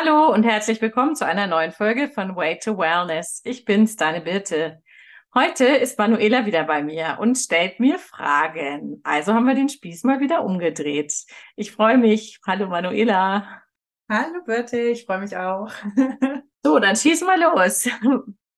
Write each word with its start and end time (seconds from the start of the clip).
Hallo 0.00 0.32
und 0.32 0.44
herzlich 0.44 0.80
willkommen 0.80 1.16
zu 1.16 1.26
einer 1.26 1.48
neuen 1.48 1.72
Folge 1.72 2.08
von 2.08 2.36
Way 2.36 2.60
to 2.60 2.78
Wellness. 2.78 3.40
Ich 3.44 3.64
bin's, 3.64 3.96
deine 3.96 4.20
Birte. 4.20 4.80
Heute 5.34 5.64
ist 5.64 5.98
Manuela 5.98 6.46
wieder 6.46 6.62
bei 6.62 6.84
mir 6.84 7.16
und 7.20 7.34
stellt 7.34 7.80
mir 7.80 7.98
Fragen. 7.98 9.00
Also 9.02 9.34
haben 9.34 9.46
wir 9.46 9.56
den 9.56 9.68
Spieß 9.68 10.04
mal 10.04 10.20
wieder 10.20 10.44
umgedreht. 10.44 11.12
Ich 11.56 11.72
freue 11.72 11.98
mich. 11.98 12.38
Hallo 12.46 12.68
Manuela. 12.68 13.60
Hallo 14.08 14.44
Birte, 14.46 14.78
ich 14.78 15.04
freue 15.04 15.18
mich 15.18 15.36
auch. 15.36 15.68
so, 16.64 16.78
dann 16.78 16.94
schieß 16.94 17.22
mal 17.22 17.40
los. 17.40 17.88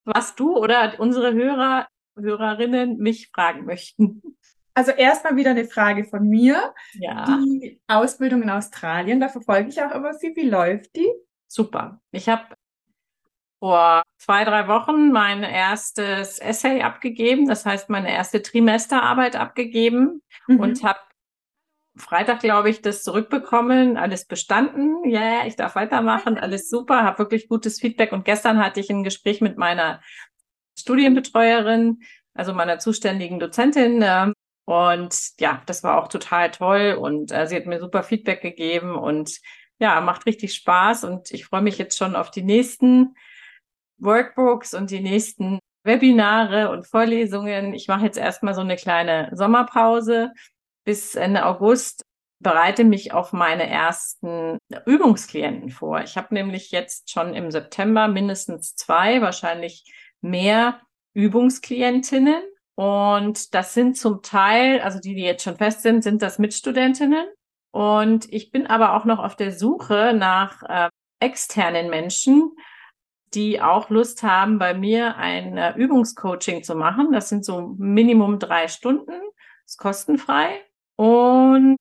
Was 0.04 0.34
du 0.34 0.58
oder 0.58 1.00
unsere 1.00 1.32
Hörer, 1.32 1.88
Hörerinnen 2.18 2.98
mich 2.98 3.30
fragen 3.34 3.64
möchten. 3.64 4.20
Also 4.74 4.90
erstmal 4.90 5.36
wieder 5.36 5.52
eine 5.52 5.64
Frage 5.64 6.04
von 6.04 6.28
mir. 6.28 6.74
Ja. 6.92 7.24
Die 7.24 7.80
Ausbildung 7.88 8.42
in 8.42 8.50
Australien, 8.50 9.20
da 9.20 9.30
verfolge 9.30 9.70
ich 9.70 9.82
auch 9.82 9.92
immer 9.92 10.12
sie. 10.12 10.36
Wie 10.36 10.46
läuft 10.46 10.94
die? 10.96 11.10
Super. 11.52 12.00
Ich 12.12 12.28
habe 12.28 12.44
vor 13.58 14.04
zwei, 14.18 14.44
drei 14.44 14.68
Wochen 14.68 15.10
mein 15.10 15.42
erstes 15.42 16.38
Essay 16.38 16.80
abgegeben, 16.82 17.48
das 17.48 17.66
heißt 17.66 17.90
meine 17.90 18.12
erste 18.12 18.40
Trimesterarbeit 18.40 19.34
abgegeben 19.34 20.22
mhm. 20.46 20.60
und 20.60 20.84
habe 20.84 21.00
Freitag, 21.96 22.38
glaube 22.38 22.70
ich, 22.70 22.82
das 22.82 23.02
zurückbekommen, 23.02 23.96
alles 23.96 24.26
bestanden. 24.26 25.10
Ja, 25.10 25.20
yeah, 25.20 25.46
ich 25.46 25.56
darf 25.56 25.74
weitermachen, 25.74 26.38
alles 26.38 26.70
super, 26.70 27.02
habe 27.02 27.18
wirklich 27.18 27.48
gutes 27.48 27.80
Feedback. 27.80 28.12
Und 28.12 28.24
gestern 28.24 28.64
hatte 28.64 28.78
ich 28.78 28.88
ein 28.88 29.02
Gespräch 29.02 29.40
mit 29.40 29.58
meiner 29.58 30.00
Studienbetreuerin, 30.78 31.98
also 32.32 32.54
meiner 32.54 32.78
zuständigen 32.78 33.40
Dozentin, 33.40 34.00
äh, 34.02 34.32
und 34.66 35.16
ja, 35.40 35.62
das 35.66 35.82
war 35.82 36.00
auch 36.00 36.06
total 36.06 36.52
toll 36.52 36.96
und 37.00 37.32
äh, 37.32 37.48
sie 37.48 37.56
hat 37.56 37.66
mir 37.66 37.80
super 37.80 38.04
Feedback 38.04 38.40
gegeben 38.40 38.94
und 38.94 39.40
ja, 39.80 40.00
macht 40.00 40.26
richtig 40.26 40.54
Spaß 40.54 41.04
und 41.04 41.30
ich 41.32 41.46
freue 41.46 41.62
mich 41.62 41.78
jetzt 41.78 41.96
schon 41.96 42.14
auf 42.14 42.30
die 42.30 42.42
nächsten 42.42 43.14
Workbooks 43.98 44.74
und 44.74 44.90
die 44.90 45.00
nächsten 45.00 45.58
Webinare 45.84 46.70
und 46.70 46.86
Vorlesungen. 46.86 47.72
Ich 47.74 47.88
mache 47.88 48.04
jetzt 48.04 48.18
erstmal 48.18 48.54
so 48.54 48.60
eine 48.60 48.76
kleine 48.76 49.30
Sommerpause 49.32 50.32
bis 50.84 51.14
Ende 51.14 51.46
August, 51.46 52.02
bereite 52.40 52.84
mich 52.84 53.12
auf 53.12 53.32
meine 53.32 53.68
ersten 53.68 54.58
Übungsklienten 54.86 55.70
vor. 55.70 56.02
Ich 56.02 56.16
habe 56.16 56.34
nämlich 56.34 56.70
jetzt 56.70 57.10
schon 57.10 57.34
im 57.34 57.50
September 57.50 58.08
mindestens 58.08 58.74
zwei, 58.74 59.20
wahrscheinlich 59.22 59.84
mehr 60.20 60.80
Übungsklientinnen 61.14 62.42
und 62.74 63.54
das 63.54 63.74
sind 63.74 63.96
zum 63.98 64.22
Teil, 64.22 64.80
also 64.80 65.00
die, 65.00 65.14
die 65.14 65.22
jetzt 65.22 65.42
schon 65.42 65.56
fest 65.56 65.82
sind, 65.82 66.02
sind 66.02 66.22
das 66.22 66.38
Mitstudentinnen. 66.38 67.26
Und 67.72 68.32
ich 68.32 68.50
bin 68.50 68.66
aber 68.66 68.94
auch 68.94 69.04
noch 69.04 69.18
auf 69.18 69.36
der 69.36 69.52
Suche 69.52 70.12
nach 70.16 70.62
äh, 70.62 70.88
externen 71.20 71.90
Menschen, 71.90 72.52
die 73.34 73.60
auch 73.60 73.90
Lust 73.90 74.22
haben, 74.22 74.58
bei 74.58 74.74
mir 74.74 75.16
ein 75.16 75.56
äh, 75.56 75.74
Übungscoaching 75.76 76.64
zu 76.64 76.74
machen. 76.74 77.12
Das 77.12 77.28
sind 77.28 77.44
so 77.44 77.74
Minimum 77.78 78.38
drei 78.38 78.68
Stunden, 78.68 79.12
ist 79.64 79.78
kostenfrei. 79.78 80.64
Und 80.96 81.76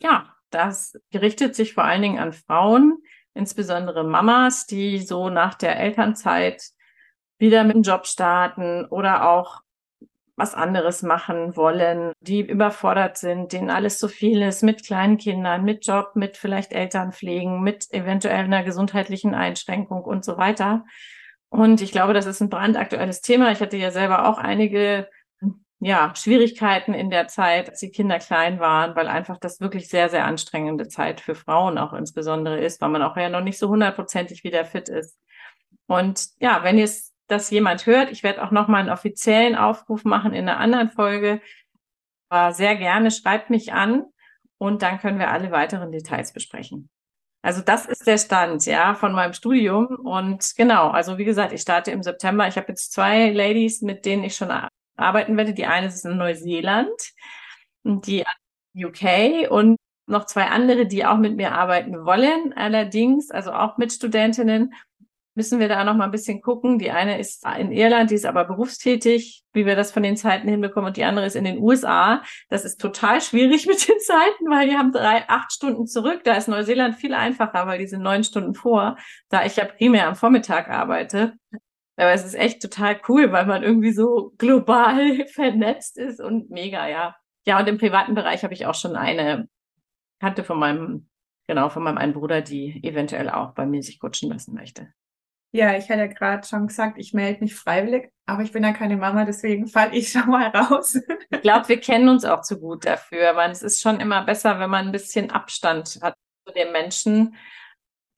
ja, 0.00 0.34
das 0.50 0.98
richtet 1.14 1.54
sich 1.54 1.74
vor 1.74 1.84
allen 1.84 2.02
Dingen 2.02 2.18
an 2.18 2.32
Frauen, 2.32 2.98
insbesondere 3.34 4.04
Mamas, 4.04 4.66
die 4.66 4.98
so 4.98 5.28
nach 5.28 5.54
der 5.54 5.78
Elternzeit 5.78 6.62
wieder 7.38 7.64
mit 7.64 7.74
dem 7.74 7.82
Job 7.82 8.06
starten 8.06 8.86
oder 8.86 9.28
auch 9.28 9.61
was 10.42 10.54
anderes 10.54 11.02
machen 11.02 11.56
wollen, 11.56 12.12
die 12.20 12.40
überfordert 12.40 13.16
sind, 13.16 13.52
denen 13.52 13.70
alles 13.70 13.98
zu 13.98 14.08
viel 14.08 14.42
ist, 14.42 14.64
mit 14.64 14.84
kleinen 14.84 15.16
Kindern, 15.16 15.64
mit 15.64 15.86
Job, 15.86 16.16
mit 16.16 16.36
vielleicht 16.36 16.72
Elternpflegen, 16.72 17.62
mit 17.62 17.86
eventuell 17.92 18.44
einer 18.44 18.64
gesundheitlichen 18.64 19.36
Einschränkung 19.36 20.02
und 20.02 20.24
so 20.24 20.38
weiter. 20.38 20.84
Und 21.48 21.80
ich 21.80 21.92
glaube, 21.92 22.12
das 22.12 22.26
ist 22.26 22.40
ein 22.40 22.48
brandaktuelles 22.48 23.20
Thema. 23.20 23.52
Ich 23.52 23.60
hatte 23.60 23.76
ja 23.76 23.92
selber 23.92 24.28
auch 24.28 24.38
einige 24.38 25.08
ja, 25.78 26.12
Schwierigkeiten 26.16 26.92
in 26.92 27.10
der 27.10 27.28
Zeit, 27.28 27.70
als 27.70 27.78
die 27.78 27.90
Kinder 27.90 28.18
klein 28.18 28.58
waren, 28.58 28.96
weil 28.96 29.06
einfach 29.06 29.38
das 29.38 29.60
wirklich 29.60 29.88
sehr, 29.88 30.08
sehr 30.08 30.24
anstrengende 30.24 30.88
Zeit 30.88 31.20
für 31.20 31.36
Frauen 31.36 31.78
auch 31.78 31.92
insbesondere 31.92 32.58
ist, 32.58 32.80
weil 32.80 32.88
man 32.88 33.02
auch 33.02 33.16
ja 33.16 33.28
noch 33.28 33.42
nicht 33.42 33.58
so 33.58 33.68
hundertprozentig 33.68 34.42
wieder 34.42 34.64
fit 34.64 34.88
ist. 34.88 35.16
Und 35.86 36.30
ja, 36.40 36.64
wenn 36.64 36.78
ihr 36.78 36.84
es 36.84 37.11
das 37.32 37.50
jemand 37.50 37.86
hört. 37.86 38.10
Ich 38.12 38.22
werde 38.22 38.44
auch 38.44 38.50
nochmal 38.50 38.80
einen 38.80 38.90
offiziellen 38.90 39.56
Aufruf 39.56 40.04
machen 40.04 40.32
in 40.32 40.48
einer 40.48 40.58
anderen 40.58 40.90
Folge. 40.90 41.40
Aber 42.28 42.52
sehr 42.52 42.76
gerne 42.76 43.10
schreibt 43.10 43.50
mich 43.50 43.72
an 43.72 44.04
und 44.58 44.82
dann 44.82 44.98
können 45.00 45.18
wir 45.18 45.30
alle 45.30 45.50
weiteren 45.50 45.90
Details 45.90 46.32
besprechen. 46.32 46.88
Also 47.42 47.60
das 47.60 47.86
ist 47.86 48.06
der 48.06 48.18
Stand, 48.18 48.64
ja, 48.66 48.94
von 48.94 49.12
meinem 49.12 49.32
Studium. 49.32 49.86
Und 49.86 50.54
genau, 50.56 50.90
also 50.90 51.18
wie 51.18 51.24
gesagt, 51.24 51.52
ich 51.52 51.60
starte 51.60 51.90
im 51.90 52.02
September. 52.02 52.46
Ich 52.46 52.56
habe 52.56 52.68
jetzt 52.68 52.92
zwei 52.92 53.30
Ladies, 53.30 53.82
mit 53.82 54.06
denen 54.06 54.22
ich 54.22 54.36
schon 54.36 54.52
arbeiten 54.96 55.36
werde. 55.36 55.52
Die 55.52 55.66
eine 55.66 55.88
ist 55.88 56.04
in 56.04 56.16
Neuseeland 56.16 56.92
und 57.82 58.06
die 58.06 58.24
UK 58.76 59.50
und 59.50 59.76
noch 60.06 60.26
zwei 60.26 60.46
andere, 60.46 60.86
die 60.86 61.04
auch 61.04 61.18
mit 61.18 61.36
mir 61.36 61.52
arbeiten 61.52 62.04
wollen. 62.04 62.52
Allerdings, 62.54 63.30
also 63.30 63.52
auch 63.52 63.76
mit 63.78 63.92
Studentinnen 63.92 64.72
müssen 65.34 65.60
wir 65.60 65.68
da 65.68 65.82
noch 65.84 65.94
mal 65.96 66.04
ein 66.04 66.10
bisschen 66.10 66.40
gucken. 66.42 66.78
Die 66.78 66.90
eine 66.90 67.18
ist 67.18 67.44
in 67.58 67.72
Irland, 67.72 68.10
die 68.10 68.14
ist 68.14 68.26
aber 68.26 68.44
berufstätig, 68.44 69.44
wie 69.52 69.66
wir 69.66 69.76
das 69.76 69.92
von 69.92 70.02
den 70.02 70.16
Zeiten 70.16 70.48
hinbekommen, 70.48 70.88
und 70.88 70.96
die 70.96 71.04
andere 71.04 71.26
ist 71.26 71.36
in 71.36 71.44
den 71.44 71.58
USA. 71.58 72.22
Das 72.48 72.64
ist 72.64 72.80
total 72.80 73.20
schwierig 73.20 73.66
mit 73.68 73.88
den 73.88 73.98
Zeiten, 74.00 74.50
weil 74.50 74.68
die 74.68 74.76
haben 74.76 74.92
drei, 74.92 75.28
acht 75.28 75.52
Stunden 75.52 75.86
zurück. 75.86 76.22
Da 76.24 76.34
ist 76.34 76.48
Neuseeland 76.48 76.96
viel 76.96 77.14
einfacher, 77.14 77.66
weil 77.66 77.78
die 77.78 77.86
sind 77.86 78.02
neun 78.02 78.24
Stunden 78.24 78.54
vor, 78.54 78.96
da 79.28 79.44
ich 79.44 79.56
ja 79.56 79.64
primär 79.64 80.08
am 80.08 80.16
Vormittag 80.16 80.68
arbeite. 80.68 81.34
Aber 81.96 82.12
es 82.12 82.24
ist 82.24 82.34
echt 82.34 82.62
total 82.62 83.00
cool, 83.08 83.32
weil 83.32 83.46
man 83.46 83.62
irgendwie 83.62 83.92
so 83.92 84.32
global 84.38 85.26
vernetzt 85.32 85.98
ist 85.98 86.20
und 86.20 86.50
mega, 86.50 86.88
ja. 86.88 87.16
Ja, 87.46 87.58
und 87.58 87.68
im 87.68 87.78
privaten 87.78 88.14
Bereich 88.14 88.44
habe 88.44 88.54
ich 88.54 88.66
auch 88.66 88.74
schon 88.74 88.96
eine 88.96 89.48
Kante 90.20 90.44
von 90.44 90.58
meinem, 90.58 91.08
genau, 91.48 91.68
von 91.68 91.82
meinem 91.82 91.98
einen 91.98 92.12
Bruder, 92.12 92.40
die 92.40 92.82
eventuell 92.84 93.28
auch 93.28 93.54
bei 93.54 93.66
mir 93.66 93.82
sich 93.82 93.98
coachen 93.98 94.30
lassen 94.30 94.54
möchte. 94.54 94.92
Ja, 95.54 95.76
ich 95.76 95.90
hatte 95.90 96.00
ja 96.00 96.06
gerade 96.06 96.46
schon 96.46 96.66
gesagt, 96.66 96.96
ich 96.96 97.12
melde 97.12 97.40
mich 97.40 97.54
freiwillig, 97.54 98.10
aber 98.24 98.42
ich 98.42 98.52
bin 98.52 98.64
ja 98.64 98.72
keine 98.72 98.96
Mama, 98.96 99.26
deswegen 99.26 99.66
falle 99.66 99.94
ich 99.94 100.08
schon 100.12 100.28
mal 100.28 100.48
raus. 100.48 100.98
ich 101.30 101.40
glaube, 101.42 101.68
wir 101.68 101.78
kennen 101.78 102.08
uns 102.08 102.24
auch 102.24 102.40
zu 102.40 102.58
gut 102.58 102.86
dafür, 102.86 103.36
weil 103.36 103.50
es 103.50 103.62
ist 103.62 103.82
schon 103.82 104.00
immer 104.00 104.24
besser, 104.24 104.58
wenn 104.58 104.70
man 104.70 104.86
ein 104.86 104.92
bisschen 104.92 105.30
Abstand 105.30 105.98
hat 106.02 106.14
zu 106.46 106.54
dem 106.54 106.72
Menschen, 106.72 107.36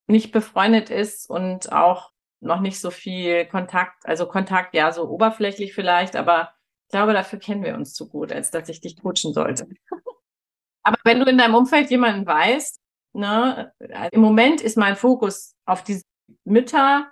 nicht 0.06 0.32
befreundet 0.32 0.90
ist 0.90 1.28
und 1.28 1.72
auch 1.72 2.12
noch 2.40 2.60
nicht 2.60 2.78
so 2.78 2.90
viel 2.90 3.46
Kontakt, 3.46 4.06
also 4.06 4.26
Kontakt, 4.26 4.74
ja, 4.74 4.92
so 4.92 5.08
oberflächlich 5.08 5.74
vielleicht, 5.74 6.14
aber 6.14 6.52
ich 6.86 6.92
glaube, 6.92 7.14
dafür 7.14 7.38
kennen 7.38 7.64
wir 7.64 7.74
uns 7.74 7.94
zu 7.94 8.08
gut, 8.08 8.30
als 8.30 8.50
dass 8.50 8.68
ich 8.68 8.80
dich 8.80 9.00
coachen 9.00 9.32
sollte. 9.32 9.66
aber 10.84 10.98
wenn 11.04 11.20
du 11.20 11.26
in 11.26 11.38
deinem 11.38 11.54
Umfeld 11.54 11.90
jemanden 11.90 12.26
weißt, 12.26 12.78
ne, 13.14 13.72
im 14.12 14.20
Moment 14.20 14.60
ist 14.60 14.76
mein 14.76 14.94
Fokus 14.94 15.56
auf 15.64 15.82
diese 15.82 16.04
Mütter, 16.44 17.10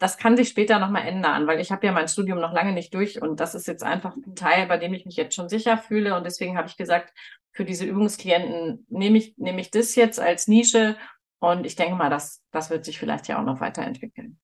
das 0.00 0.16
kann 0.16 0.36
sich 0.36 0.48
später 0.48 0.78
nochmal 0.78 1.06
ändern, 1.06 1.46
weil 1.46 1.60
ich 1.60 1.70
habe 1.70 1.86
ja 1.86 1.92
mein 1.92 2.08
Studium 2.08 2.40
noch 2.40 2.54
lange 2.54 2.72
nicht 2.72 2.94
durch 2.94 3.20
und 3.20 3.38
das 3.38 3.54
ist 3.54 3.68
jetzt 3.68 3.82
einfach 3.84 4.16
ein 4.16 4.34
Teil, 4.34 4.66
bei 4.66 4.78
dem 4.78 4.94
ich 4.94 5.04
mich 5.04 5.16
jetzt 5.16 5.34
schon 5.34 5.50
sicher 5.50 5.76
fühle 5.76 6.16
und 6.16 6.24
deswegen 6.24 6.56
habe 6.56 6.66
ich 6.68 6.78
gesagt, 6.78 7.12
für 7.52 7.66
diese 7.66 7.84
Übungsklienten 7.84 8.86
nehme 8.88 9.18
ich, 9.18 9.36
nehme 9.36 9.60
ich 9.60 9.70
das 9.70 9.94
jetzt 9.96 10.18
als 10.18 10.48
Nische 10.48 10.96
und 11.38 11.66
ich 11.66 11.76
denke 11.76 11.96
mal, 11.96 12.08
das, 12.08 12.42
das 12.50 12.70
wird 12.70 12.86
sich 12.86 12.98
vielleicht 12.98 13.28
ja 13.28 13.38
auch 13.38 13.44
noch 13.44 13.60
weiterentwickeln. 13.60 14.40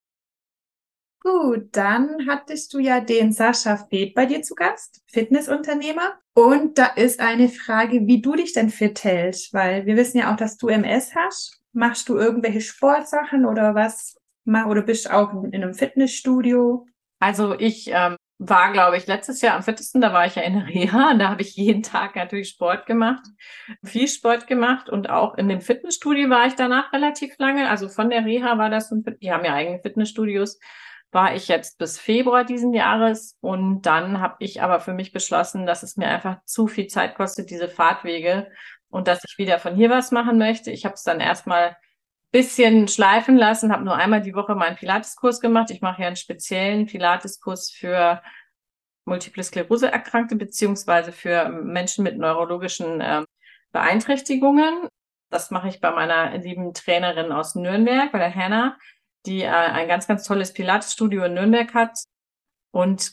Gut, 1.21 1.69
dann 1.73 2.29
hattest 2.29 2.75
du 2.75 2.79
ja 2.79 3.01
den 3.01 3.33
Sascha 3.33 3.79
Feth 3.79 4.15
bei 4.15 4.27
dir 4.27 4.43
zu 4.43 4.55
Gast, 4.55 5.03
Fitnessunternehmer. 5.11 6.19
Und 6.35 6.77
da 6.77 6.87
ist 6.87 7.19
eine 7.19 7.49
Frage, 7.49 8.07
wie 8.07 8.21
du 8.21 8.37
dich 8.37 8.53
denn 8.53 8.69
fit 8.69 9.03
hältst, 9.03 9.55
weil 9.55 9.87
wir 9.87 9.97
wissen 9.97 10.19
ja 10.19 10.33
auch, 10.33 10.37
dass 10.37 10.59
du 10.59 10.69
MS 10.69 11.15
hast. 11.17 11.61
Machst 11.73 12.11
du 12.11 12.17
irgendwelche 12.17 12.61
Sportsachen 12.61 13.47
oder 13.47 13.75
was 13.75 14.17
oder 14.47 14.83
bist 14.83 15.11
auch 15.11 15.33
in 15.45 15.55
einem 15.55 15.75
Fitnessstudio? 15.75 16.87
Also 17.19 17.59
ich 17.59 17.91
ähm, 17.93 18.17
war, 18.39 18.73
glaube 18.73 18.97
ich, 18.97 19.07
letztes 19.07 19.41
Jahr 19.41 19.57
am 19.57 19.63
fittesten, 19.63 20.01
da 20.01 20.13
war 20.13 20.27
ich 20.27 20.35
ja 20.35 20.43
in 20.43 20.55
der 20.55 20.67
Reha, 20.69 21.15
da 21.15 21.31
habe 21.31 21.43
ich 21.43 21.57
jeden 21.57 21.83
Tag 21.83 22.17
natürlich 22.17 22.51
Sport 22.51 22.87
gemacht, 22.87 23.25
viel 23.83 24.09
Sport 24.09 24.47
gemacht 24.47 24.91
und 24.91 25.09
auch 25.11 25.37
in 25.37 25.49
dem 25.49 25.61
Fitnessstudio 25.61 26.29
war 26.29 26.47
ich 26.47 26.55
danach 26.55 26.93
relativ 26.93 27.35
lange. 27.39 27.69
Also 27.69 27.89
von 27.89 28.11
der 28.11 28.25
Reha 28.25 28.59
war 28.59 28.71
das, 28.71 28.91
die 29.21 29.33
haben 29.33 29.45
ja 29.45 29.55
eigene 29.55 29.81
Fitnessstudios, 29.81 30.59
war 31.13 31.35
ich 31.35 31.49
jetzt 31.49 31.79
bis 31.79 31.99
Februar 31.99 32.45
diesen 32.45 32.75
Jahres 32.75 33.37
und 33.41 33.83
dann 33.83 34.21
habe 34.21 34.37
ich 34.41 34.61
aber 34.63 34.81
für 34.81 34.93
mich 34.93 35.13
beschlossen, 35.13 35.65
dass 35.65 35.83
es 35.83 35.97
mir 35.97 36.09
einfach 36.09 36.45
zu 36.45 36.67
viel 36.67 36.89
Zeit 36.89 37.15
kostet, 37.15 37.51
diese 37.51 37.69
Fahrtwege 37.69 38.49
und 38.91 39.09
dass 39.09 39.23
ich 39.27 39.39
wieder 39.39 39.59
von 39.59 39.77
hier 39.77 39.89
was 39.89 40.11
machen 40.13 40.37
möchte. 40.37 40.71
Ich 40.71 40.85
habe 40.85 40.95
es 40.95 41.05
dann 41.05 41.21
erstmal 41.21 41.77
bisschen 42.37 42.87
schleifen 42.87 43.35
lassen, 43.39 43.73
habe 43.73 43.83
nur 43.83 43.97
einmal 43.97 44.21
die 44.21 44.35
Woche 44.35 44.55
meinen 44.55 44.77
Pilateskurs 44.77 45.41
gemacht. 45.41 45.71
Ich 45.71 45.81
mache 45.81 46.03
ja 46.03 46.09
einen 46.09 46.17
speziellen 46.17 46.85
Pilateskurs 46.85 47.71
für 47.71 48.21
Multiple 49.07 49.43
Sklerose 49.43 49.91
Erkrankte 49.91 50.37
beziehungsweise 50.37 51.13
für 51.13 51.49
Menschen 51.49 52.05
mit 52.05 52.19
neurologischen 52.19 53.01
äh, 53.01 53.25
Beeinträchtigungen. 53.73 54.87
Das 55.31 55.51
mache 55.51 55.69
ich 55.69 55.81
bei 55.81 55.91
meiner 55.93 56.37
lieben 56.37 56.75
Trainerin 56.75 57.33
aus 57.33 57.55
Nürnberg, 57.55 58.13
bei 58.13 58.19
der 58.19 58.35
Hannah, 58.35 58.77
die 59.25 59.41
äh, 59.41 59.49
ein 59.49 59.89
ganz, 59.89 60.07
ganz 60.07 60.25
tolles 60.25 60.53
Pilates-Studio 60.53 61.25
in 61.25 61.33
Nürnberg 61.33 61.73
hat. 61.73 61.99
Und 62.71 63.13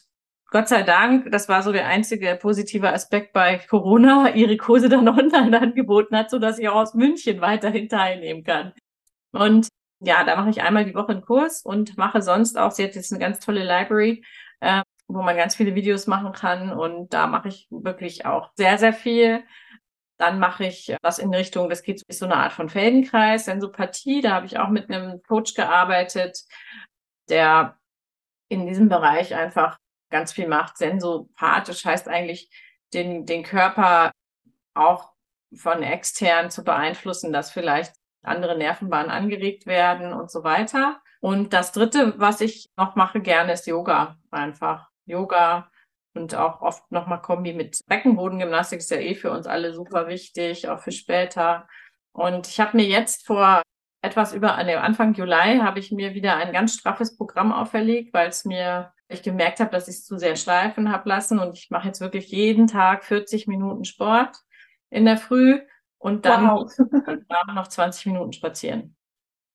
Gott 0.50 0.68
sei 0.68 0.84
Dank, 0.84 1.32
das 1.32 1.48
war 1.48 1.64
so 1.64 1.72
der 1.72 1.88
einzige 1.88 2.38
positive 2.42 2.92
Aspekt 2.92 3.32
bei 3.32 3.58
Corona, 3.70 4.36
ihre 4.36 4.58
Kurse 4.58 4.90
dann 4.90 5.08
online 5.08 5.62
angeboten 5.62 6.14
hat, 6.18 6.30
so 6.30 6.40
dass 6.40 6.60
ich 6.60 6.68
auch 6.68 6.76
aus 6.76 6.94
München 6.94 7.40
weiterhin 7.40 7.88
teilnehmen 7.88 8.44
kann. 8.44 8.74
Und 9.34 9.68
ja, 10.00 10.24
da 10.24 10.36
mache 10.36 10.50
ich 10.50 10.62
einmal 10.62 10.86
die 10.86 10.96
Woche 10.96 11.14
einen 11.14 11.22
Kurs 11.22 11.62
und 11.64 11.98
mache 11.98 12.22
sonst 12.22 12.58
auch, 12.58 12.72
sie 12.72 12.84
hat 12.84 12.96
jetzt 12.96 13.12
eine 13.12 13.20
ganz 13.20 13.40
tolle 13.40 13.64
Library, 13.64 14.24
äh, 14.60 14.84
wo 15.08 15.22
man 15.22 15.36
ganz 15.36 15.56
viele 15.56 15.76
Videos 15.76 16.08
machen 16.08 16.34
kann 16.34 16.72
und 16.72 17.14
da 17.14 17.28
mache 17.28 17.50
ich 17.50 17.68
wirklich 17.70 18.26
auch 18.26 18.52
sehr, 18.56 18.78
sehr 18.78 18.94
viel. 18.94 19.44
Dann 20.18 20.40
mache 20.40 20.66
ich 20.66 20.96
was 21.02 21.20
in 21.20 21.34
Richtung, 21.34 21.70
das 21.70 21.84
geht 21.84 22.04
so 22.14 22.26
eine 22.26 22.36
Art 22.36 22.54
von 22.54 22.70
Feldenkreis, 22.70 23.46
Sensopathie. 23.46 24.22
Da 24.22 24.32
habe 24.34 24.46
ich 24.46 24.60
auch 24.60 24.70
mit 24.70 24.90
einem 24.90 25.22
Coach 25.24 25.54
gearbeitet, 25.56 26.44
der 27.30 27.78
in 28.50 28.68
diesem 28.68 28.90
Bereich 28.90 29.36
einfach 29.36 29.80
ganz 30.10 30.32
viel 30.34 30.48
macht. 30.48 30.78
Sensopathisch 30.78 31.84
heißt 31.86 32.08
eigentlich, 32.08 32.50
den, 32.94 33.26
den 33.26 33.44
Körper 33.44 34.12
auch 34.76 35.12
von 35.56 35.84
extern 35.84 36.52
zu 36.52 36.64
beeinflussen, 36.64 37.34
dass 37.34 37.52
vielleicht 37.52 37.94
andere 38.24 38.58
Nervenbahnen 38.58 39.12
angeregt 39.12 39.66
werden 39.66 40.14
und 40.14 40.32
so 40.32 40.44
weiter. 40.44 41.02
Und 41.22 41.54
das 41.54 41.72
dritte, 41.72 42.16
was 42.18 42.42
ich 42.42 42.70
noch 42.78 42.96
mache 42.96 43.22
gerne, 43.22 43.54
ist 43.54 43.68
Yoga 43.68 44.18
einfach. 44.32 44.90
Yoga 45.06 45.70
und 46.14 46.36
auch 46.36 46.62
oft 46.62 46.92
nochmal 46.92 47.22
Kombi 47.22 47.54
mit 47.54 47.80
Beckenbodengymnastik 47.88 48.80
ist 48.80 48.92
ja 48.92 48.98
eh 48.98 49.16
für 49.16 49.32
uns 49.32 49.48
alle 49.48 49.74
super 49.74 50.08
wichtig, 50.08 50.70
auch 50.70 50.80
für 50.80 50.92
später. 50.92 51.68
Und 52.12 52.48
ich 52.48 52.60
habe 52.60 52.78
mir 52.78 52.86
jetzt 52.86 53.26
vor 53.26 53.62
etwas 54.02 54.34
über 54.34 54.56
an 54.56 54.70
Anfang 54.70 55.14
Juli 55.14 55.60
habe 55.60 55.80
ich 55.80 55.92
mir 55.92 56.14
wieder 56.14 56.36
ein 56.36 56.52
ganz 56.54 56.74
straffes 56.76 57.18
Programm 57.18 57.52
auferlegt, 57.54 58.14
weil 58.14 58.30
es 58.30 58.46
mir 58.46 58.92
ich 59.08 59.24
gemerkt 59.24 59.60
habe, 59.60 59.72
dass 59.72 59.88
ich 59.88 59.96
es 59.96 60.06
zu 60.06 60.18
sehr 60.18 60.36
schleifen 60.36 60.92
habe 60.92 61.08
lassen 61.08 61.40
und 61.40 61.58
ich 61.58 61.70
mache 61.70 61.88
jetzt 61.88 62.02
wirklich 62.02 62.28
jeden 62.30 62.68
Tag 62.68 63.04
40 63.06 63.48
Minuten 63.48 63.86
Sport 63.86 64.36
in 64.90 65.06
der 65.06 65.18
Früh 65.18 65.60
und 66.04 66.26
dann 66.26 66.48
wow. 66.48 66.70
noch 67.54 67.68
20 67.68 68.08
Minuten 68.08 68.34
spazieren. 68.34 68.96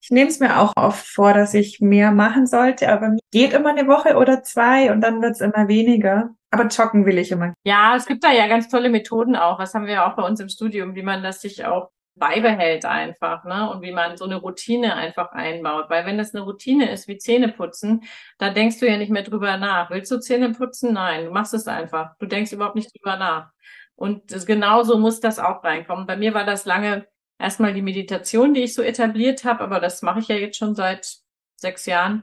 Ich 0.01 0.11
nehme 0.11 0.31
es 0.31 0.41
mir 0.41 0.59
auch 0.61 0.73
oft 0.77 1.07
vor, 1.07 1.35
dass 1.35 1.55
ich 1.55 1.81
mehr 1.81 2.13
machen 2.13 2.47
sollte, 2.47 2.89
aber 2.91 3.17
geht 3.33 3.53
immer 3.53 3.71
eine 3.71 3.87
Woche 3.87 4.17
oder 4.17 4.43
zwei 4.43 4.91
und 4.93 5.01
dann 5.01 5.21
wird 5.21 5.33
es 5.33 5.41
immer 5.41 5.69
weniger. 5.69 6.31
Aber 6.51 6.67
joggen 6.69 7.05
will 7.05 7.19
ich 7.19 7.31
immer. 7.33 7.53
Ja, 7.65 7.95
es 7.97 8.07
gibt 8.07 8.25
da 8.25 8.33
ja 8.33 8.47
ganz 8.47 8.69
tolle 8.69 8.89
Methoden 8.89 9.37
auch. 9.37 9.59
Was 9.59 9.75
haben 9.75 9.87
wir 9.87 10.07
auch 10.07 10.17
bei 10.17 10.23
uns 10.23 10.41
im 10.41 10.49
Studium, 10.49 10.95
wie 10.95 11.03
man 11.03 11.23
das 11.23 11.43
sich 11.43 11.67
auch 11.67 11.91
beibehält 12.15 12.85
einfach, 12.85 13.45
ne? 13.45 13.71
Und 13.71 13.83
wie 13.83 13.93
man 13.93 14.17
so 14.17 14.25
eine 14.25 14.37
Routine 14.37 14.95
einfach 14.95 15.33
einbaut. 15.33 15.91
Weil 15.91 16.07
wenn 16.07 16.19
das 16.19 16.35
eine 16.35 16.45
Routine 16.45 16.91
ist 16.91 17.09
wie 17.09 17.19
Zähne 17.19 17.49
putzen, 17.49 18.05
da 18.39 18.51
denkst 18.51 18.81
du 18.81 18.89
ja 18.89 18.97
nicht 18.97 19.11
mehr 19.11 19.23
drüber 19.23 19.57
nach. 19.59 19.91
Willst 19.91 20.11
du 20.11 20.19
Zähne 20.19 20.51
putzen? 20.53 20.95
Nein, 20.95 21.27
du 21.27 21.31
machst 21.31 21.55
es 21.55 21.69
einfach. 21.69 22.17
Du 22.19 22.27
denkst 22.27 22.53
überhaupt 22.53 22.77
nicht 22.77 22.91
drüber 22.97 23.17
nach. 23.19 23.51
Und 23.99 24.47
genauso 24.47 24.97
muss 24.97 25.21
das 25.21 25.39
auch 25.39 25.65
reinkommen. 25.65 26.07
Bei 26.07 26.17
mir 26.17 26.33
war 26.33 26.45
das 26.45 26.65
lange 26.65 27.09
erstmal 27.39 27.75
die 27.75 27.83
Meditation, 27.83 28.55
die 28.55 28.63
ich 28.63 28.75
so 28.75 28.83
etabliert 28.83 29.45
habe, 29.45 29.61
aber 29.61 29.81
das 29.81 30.03
mache 30.03 30.21
ich 30.21 30.29
ja 30.29 30.37
jetzt 30.37 30.57
schon 30.57 30.75
seit 30.77 31.19
sechs 31.57 31.87
Jahren 31.87 32.23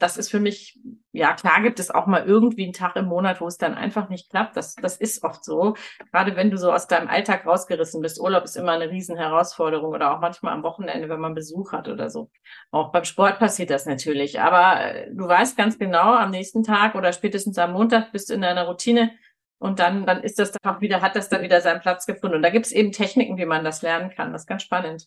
das 0.00 0.16
ist 0.16 0.30
für 0.30 0.40
mich, 0.40 0.80
ja, 1.12 1.34
klar 1.34 1.62
gibt 1.62 1.78
es 1.78 1.90
auch 1.90 2.06
mal 2.06 2.24
irgendwie 2.24 2.64
einen 2.64 2.72
Tag 2.72 2.96
im 2.96 3.04
Monat, 3.04 3.40
wo 3.40 3.46
es 3.46 3.58
dann 3.58 3.74
einfach 3.74 4.08
nicht 4.08 4.30
klappt. 4.30 4.56
Das, 4.56 4.74
das 4.74 4.96
ist 4.96 5.22
oft 5.22 5.44
so. 5.44 5.74
Gerade 6.10 6.36
wenn 6.36 6.50
du 6.50 6.56
so 6.56 6.72
aus 6.72 6.86
deinem 6.86 7.08
Alltag 7.08 7.46
rausgerissen 7.46 8.00
bist. 8.00 8.18
Urlaub 8.18 8.44
ist 8.44 8.56
immer 8.56 8.72
eine 8.72 8.90
Riesenherausforderung 8.90 9.92
oder 9.92 10.14
auch 10.14 10.20
manchmal 10.20 10.54
am 10.54 10.62
Wochenende, 10.62 11.10
wenn 11.10 11.20
man 11.20 11.34
Besuch 11.34 11.72
hat 11.72 11.86
oder 11.88 12.08
so. 12.08 12.30
Auch 12.70 12.92
beim 12.92 13.04
Sport 13.04 13.38
passiert 13.38 13.68
das 13.68 13.84
natürlich. 13.84 14.40
Aber 14.40 14.80
äh, 14.80 15.10
du 15.12 15.28
weißt 15.28 15.56
ganz 15.56 15.78
genau, 15.78 16.14
am 16.14 16.30
nächsten 16.30 16.62
Tag 16.62 16.94
oder 16.94 17.12
spätestens 17.12 17.58
am 17.58 17.72
Montag 17.72 18.10
bist 18.10 18.30
du 18.30 18.34
in 18.34 18.40
deiner 18.40 18.66
Routine 18.66 19.12
und 19.60 19.78
dann, 19.78 20.06
dann 20.06 20.22
ist 20.22 20.38
das 20.38 20.52
dann 20.52 20.74
auch 20.74 20.80
wieder, 20.80 21.02
hat 21.02 21.14
das 21.16 21.28
dann 21.28 21.42
wieder 21.42 21.60
seinen 21.60 21.80
Platz 21.80 22.06
gefunden. 22.06 22.36
Und 22.36 22.42
da 22.42 22.48
gibt 22.48 22.64
es 22.66 22.72
eben 22.72 22.92
Techniken, 22.92 23.36
wie 23.36 23.44
man 23.44 23.62
das 23.62 23.82
lernen 23.82 24.10
kann. 24.10 24.32
Das 24.32 24.42
ist 24.42 24.46
ganz 24.46 24.62
spannend. 24.62 25.06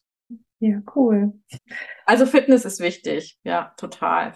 Ja, 0.59 0.79
cool. 0.95 1.33
Also 2.05 2.27
Fitness 2.27 2.63
ist 2.63 2.79
wichtig. 2.79 3.37
Ja, 3.43 3.73
total. 3.77 4.33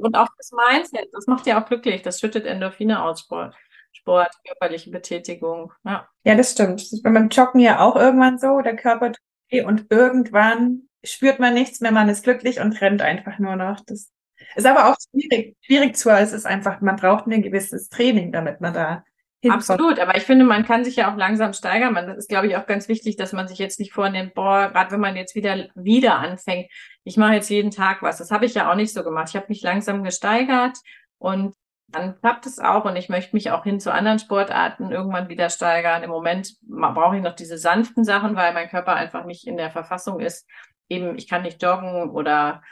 Und 0.00 0.16
auch 0.16 0.28
das 0.36 0.50
Mindset, 0.52 1.08
das 1.12 1.28
macht 1.28 1.46
ja 1.46 1.62
auch 1.62 1.66
glücklich. 1.66 2.02
Das 2.02 2.18
schüttet 2.18 2.46
Endorphine 2.46 3.02
aus, 3.02 3.20
Sport, 3.20 3.54
Sport 3.92 4.32
körperliche 4.44 4.90
Betätigung. 4.90 5.72
Ja. 5.84 6.08
ja, 6.24 6.34
das 6.34 6.50
stimmt. 6.50 6.80
Das 6.80 6.92
ist 6.92 7.02
beim 7.04 7.28
Joggen 7.28 7.60
ja 7.60 7.78
auch 7.78 7.94
irgendwann 7.94 8.38
so. 8.38 8.60
Der 8.60 8.74
Körper 8.76 9.12
tut 9.12 9.64
und 9.64 9.86
irgendwann 9.90 10.88
spürt 11.04 11.38
man 11.38 11.54
nichts 11.54 11.80
mehr, 11.80 11.92
man 11.92 12.08
ist 12.08 12.24
glücklich 12.24 12.60
und 12.60 12.80
rennt 12.80 13.02
einfach 13.02 13.38
nur 13.38 13.56
noch. 13.56 13.80
Das 13.86 14.10
ist 14.54 14.66
aber 14.66 14.90
auch 14.90 14.96
schwierig, 15.10 15.56
schwierig 15.60 15.96
zu, 15.96 16.10
es 16.10 16.32
ist 16.32 16.46
einfach, 16.46 16.80
man 16.80 16.96
braucht 16.96 17.26
ein 17.26 17.42
gewisses 17.42 17.88
Training, 17.88 18.32
damit 18.32 18.60
man 18.60 18.74
da 18.74 19.04
Absolut, 19.48 19.98
aber 19.98 20.16
ich 20.16 20.24
finde, 20.24 20.44
man 20.44 20.66
kann 20.66 20.84
sich 20.84 20.96
ja 20.96 21.10
auch 21.10 21.16
langsam 21.16 21.54
steigern. 21.54 21.94
Man, 21.94 22.06
das 22.06 22.18
ist, 22.18 22.28
glaube 22.28 22.46
ich, 22.46 22.56
auch 22.56 22.66
ganz 22.66 22.88
wichtig, 22.88 23.16
dass 23.16 23.32
man 23.32 23.48
sich 23.48 23.58
jetzt 23.58 23.80
nicht 23.80 23.92
vornimmt, 23.92 24.34
boah, 24.34 24.68
gerade 24.70 24.90
wenn 24.90 25.00
man 25.00 25.16
jetzt 25.16 25.34
wieder, 25.34 25.68
wieder 25.74 26.18
anfängt, 26.18 26.70
ich 27.04 27.16
mache 27.16 27.34
jetzt 27.34 27.48
jeden 27.48 27.70
Tag 27.70 28.02
was. 28.02 28.18
Das 28.18 28.30
habe 28.30 28.44
ich 28.44 28.54
ja 28.54 28.70
auch 28.70 28.74
nicht 28.74 28.92
so 28.92 29.02
gemacht. 29.02 29.28
Ich 29.30 29.36
habe 29.36 29.46
mich 29.48 29.62
langsam 29.62 30.04
gesteigert 30.04 30.76
und 31.18 31.54
dann 31.88 32.20
klappt 32.20 32.46
es 32.46 32.58
auch 32.58 32.84
und 32.84 32.96
ich 32.96 33.08
möchte 33.08 33.34
mich 33.34 33.50
auch 33.50 33.64
hin 33.64 33.80
zu 33.80 33.92
anderen 33.92 34.18
Sportarten 34.18 34.92
irgendwann 34.92 35.28
wieder 35.28 35.50
steigern. 35.50 36.02
Im 36.02 36.10
Moment 36.10 36.56
brauche 36.62 37.16
ich 37.16 37.22
noch 37.22 37.34
diese 37.34 37.58
sanften 37.58 38.04
Sachen, 38.04 38.36
weil 38.36 38.52
mein 38.52 38.68
Körper 38.68 38.94
einfach 38.94 39.24
nicht 39.24 39.46
in 39.46 39.56
der 39.56 39.70
Verfassung 39.70 40.20
ist. 40.20 40.46
Eben, 40.88 41.16
ich 41.16 41.28
kann 41.28 41.42
nicht 41.42 41.62
joggen 41.62 42.10
oder 42.10 42.62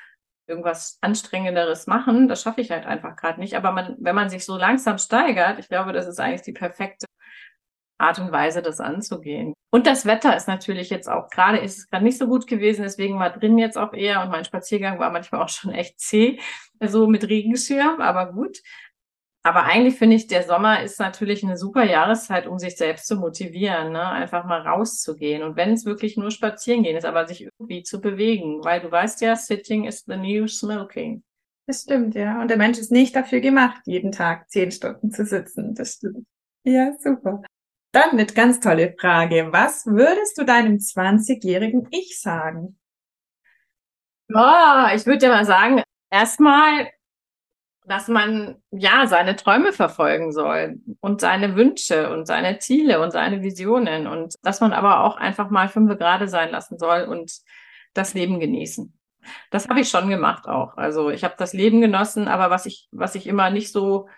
irgendwas 0.48 0.98
Anstrengenderes 1.00 1.86
machen. 1.86 2.28
Das 2.28 2.42
schaffe 2.42 2.60
ich 2.60 2.70
halt 2.70 2.86
einfach 2.86 3.16
gerade 3.16 3.40
nicht. 3.40 3.54
Aber 3.56 3.72
man, 3.72 3.96
wenn 3.98 4.14
man 4.14 4.30
sich 4.30 4.44
so 4.44 4.56
langsam 4.56 4.98
steigert, 4.98 5.58
ich 5.58 5.68
glaube, 5.68 5.92
das 5.92 6.06
ist 6.06 6.20
eigentlich 6.20 6.42
die 6.42 6.52
perfekte 6.52 7.06
Art 7.98 8.18
und 8.18 8.30
Weise, 8.32 8.62
das 8.62 8.80
anzugehen. 8.80 9.54
Und 9.70 9.86
das 9.86 10.06
Wetter 10.06 10.36
ist 10.36 10.48
natürlich 10.48 10.88
jetzt 10.88 11.08
auch, 11.08 11.28
gerade 11.28 11.58
ist 11.58 11.78
es 11.78 11.88
gerade 11.90 12.04
nicht 12.04 12.16
so 12.16 12.26
gut 12.26 12.46
gewesen, 12.46 12.82
deswegen 12.82 13.18
war 13.18 13.30
drin 13.30 13.58
jetzt 13.58 13.76
auch 13.76 13.92
eher 13.92 14.22
und 14.22 14.30
mein 14.30 14.44
Spaziergang 14.44 14.98
war 14.98 15.10
manchmal 15.10 15.42
auch 15.42 15.48
schon 15.48 15.72
echt 15.72 16.00
zäh, 16.00 16.38
so 16.80 17.06
mit 17.06 17.28
Regenschirm, 17.28 18.00
aber 18.00 18.32
gut. 18.32 18.58
Aber 19.48 19.62
eigentlich 19.62 19.96
finde 19.96 20.14
ich, 20.14 20.26
der 20.26 20.42
Sommer 20.42 20.82
ist 20.82 21.00
natürlich 21.00 21.42
eine 21.42 21.56
super 21.56 21.82
Jahreszeit, 21.82 22.46
um 22.46 22.58
sich 22.58 22.76
selbst 22.76 23.06
zu 23.06 23.16
motivieren, 23.16 23.92
ne? 23.92 24.06
einfach 24.06 24.44
mal 24.44 24.60
rauszugehen. 24.60 25.42
Und 25.42 25.56
wenn 25.56 25.72
es 25.72 25.86
wirklich 25.86 26.18
nur 26.18 26.30
spazieren 26.30 26.82
gehen 26.82 26.98
ist, 26.98 27.06
aber 27.06 27.26
sich 27.26 27.44
irgendwie 27.44 27.82
zu 27.82 28.02
bewegen, 28.02 28.62
weil 28.62 28.82
du 28.82 28.90
weißt 28.90 29.22
ja, 29.22 29.36
sitting 29.36 29.86
is 29.86 30.04
the 30.06 30.18
new 30.18 30.46
smoking. 30.46 31.22
Das 31.66 31.84
stimmt, 31.84 32.14
ja. 32.14 32.42
Und 32.42 32.48
der 32.48 32.58
Mensch 32.58 32.76
ist 32.76 32.92
nicht 32.92 33.16
dafür 33.16 33.40
gemacht, 33.40 33.80
jeden 33.86 34.12
Tag 34.12 34.50
zehn 34.50 34.70
Stunden 34.70 35.10
zu 35.12 35.24
sitzen. 35.24 35.74
Das 35.74 35.94
stimmt. 35.94 36.26
Ja, 36.64 36.92
super. 36.98 37.40
Dann 37.92 38.10
eine 38.10 38.26
ganz 38.26 38.60
tolle 38.60 38.94
Frage. 39.00 39.48
Was 39.50 39.86
würdest 39.86 40.36
du 40.36 40.44
deinem 40.44 40.76
20-jährigen 40.76 41.88
Ich 41.90 42.20
sagen? 42.20 42.78
Oh, 44.28 44.94
ich 44.94 45.06
würde 45.06 45.20
dir 45.20 45.30
mal 45.30 45.46
sagen, 45.46 45.82
erstmal 46.10 46.90
dass 47.88 48.08
man 48.08 48.56
ja 48.70 49.06
seine 49.06 49.36
Träume 49.36 49.72
verfolgen 49.72 50.32
soll 50.32 50.80
und 51.00 51.20
seine 51.20 51.56
Wünsche 51.56 52.10
und 52.10 52.26
seine 52.26 52.58
Ziele 52.58 53.00
und 53.00 53.10
seine 53.10 53.42
Visionen 53.42 54.06
und 54.06 54.34
dass 54.42 54.60
man 54.60 54.72
aber 54.72 55.04
auch 55.04 55.16
einfach 55.16 55.50
mal 55.50 55.68
fünf 55.68 55.96
gerade 55.98 56.28
sein 56.28 56.50
lassen 56.50 56.78
soll 56.78 57.02
und 57.02 57.32
das 57.94 58.14
Leben 58.14 58.40
genießen. 58.40 58.94
Das 59.50 59.68
habe 59.68 59.80
ich 59.80 59.88
schon 59.88 60.08
gemacht 60.08 60.46
auch. 60.46 60.76
Also 60.76 61.10
ich 61.10 61.24
habe 61.24 61.34
das 61.38 61.52
Leben 61.52 61.80
genossen, 61.80 62.28
aber 62.28 62.50
was 62.50 62.66
ich, 62.66 62.88
was 62.92 63.14
ich 63.14 63.26
immer 63.26 63.50
nicht 63.50 63.72
so 63.72 64.08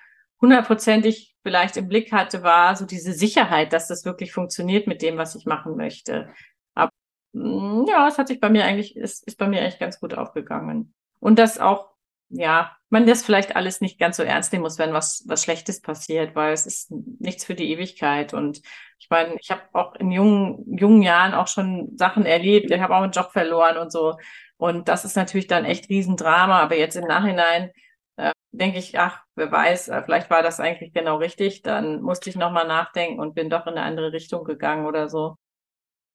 hundertprozentig 0.41 1.37
vielleicht 1.43 1.77
im 1.77 1.89
Blick 1.89 2.13
hatte, 2.13 2.43
war 2.43 2.77
so 2.77 2.87
diese 2.87 3.13
Sicherheit, 3.13 3.73
dass 3.73 3.89
das 3.89 4.05
wirklich 4.05 4.33
funktioniert 4.33 4.87
mit 4.87 5.03
dem, 5.03 5.17
was 5.17 5.35
ich 5.35 5.47
machen 5.47 5.77
möchte. 5.77 6.29
Aber 6.75 6.91
mm, 7.33 7.87
ja, 7.89 8.09
es 8.09 8.19
hat 8.19 8.29
sich 8.29 8.41
bei 8.41 8.51
mir 8.51 8.65
eigentlich, 8.65 8.97
ist, 8.97 9.27
ist 9.27 9.39
bei 9.39 9.49
mir 9.49 9.61
eigentlich 9.61 9.79
ganz 9.79 10.01
gut 10.01 10.15
aufgegangen. 10.15 10.95
Und 11.19 11.39
das 11.39 11.59
auch 11.59 11.91
ja, 12.31 12.77
man 12.91 13.07
das 13.07 13.23
vielleicht 13.23 13.57
alles 13.57 13.81
nicht 13.81 13.99
ganz 13.99 14.17
so 14.17 14.23
ernst 14.23 14.53
nehmen 14.53 14.63
muss, 14.63 14.79
wenn 14.79 14.93
was, 14.93 15.25
was 15.27 15.45
Schlechtes 15.45 15.81
passiert, 15.81 16.35
weil 16.35 16.53
es 16.53 16.67
ist 16.67 16.91
nichts 16.91 17.45
für 17.45 17.55
die 17.55 17.71
Ewigkeit. 17.71 18.35
Und 18.35 18.63
ich 18.99 19.09
meine, 19.11 19.37
ich 19.41 19.51
habe 19.51 19.63
auch 19.73 19.95
in 19.97 20.11
jungen, 20.11 20.65
jungen 20.77 21.03
Jahren 21.03 21.35
auch 21.35 21.49
schon 21.49 21.97
Sachen 21.97 22.27
erlebt. 22.27 22.71
Ich 22.71 22.81
habe 22.81 22.95
auch 22.97 23.03
einen 23.03 23.13
Job 23.13 23.33
verloren 23.33 23.77
und 23.79 23.93
so. 23.93 24.17
Und 24.57 24.89
das 24.89 25.05
ist 25.05 25.17
natürlich 25.17 25.47
dann 25.47 25.65
echt 25.65 25.89
Riesendrama. 25.89 26.61
Aber 26.61 26.77
jetzt 26.77 26.97
im 26.97 27.07
Nachhinein 27.07 27.71
äh, 28.17 28.33
denke 28.53 28.79
ich, 28.79 28.99
ach, 28.99 29.23
wer 29.35 29.51
weiß, 29.51 29.89
äh, 29.89 30.03
vielleicht 30.05 30.31
war 30.31 30.43
das 30.43 30.61
eigentlich 30.61 30.93
genau 30.93 31.17
richtig. 31.17 31.63
Dann 31.63 32.03
musste 32.03 32.31
ich 32.31 32.37
nochmal 32.37 32.67
nachdenken 32.67 33.21
und 33.21 33.35
bin 33.35 33.51
doch 33.51 33.67
in 33.67 33.75
eine 33.75 33.83
andere 33.83 34.13
Richtung 34.13 34.45
gegangen 34.45 34.87
oder 34.87 35.09
so. 35.09 35.37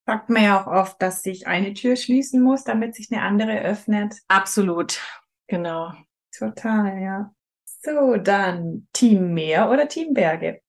Sagt 0.06 0.30
man 0.30 0.44
ja 0.44 0.62
auch 0.62 0.66
oft, 0.68 1.02
dass 1.02 1.22
sich 1.22 1.46
eine 1.46 1.74
Tür 1.74 1.96
schließen 1.96 2.40
muss, 2.40 2.64
damit 2.64 2.94
sich 2.94 3.10
eine 3.10 3.22
andere 3.22 3.60
öffnet. 3.60 4.14
Absolut. 4.28 5.00
Genau. 5.48 5.92
Total, 6.38 7.00
ja. 7.00 7.32
So, 7.64 8.16
dann 8.16 8.88
Team 8.92 9.34
Meer 9.34 9.70
oder 9.70 9.88
Team 9.88 10.14
Berge? 10.14 10.60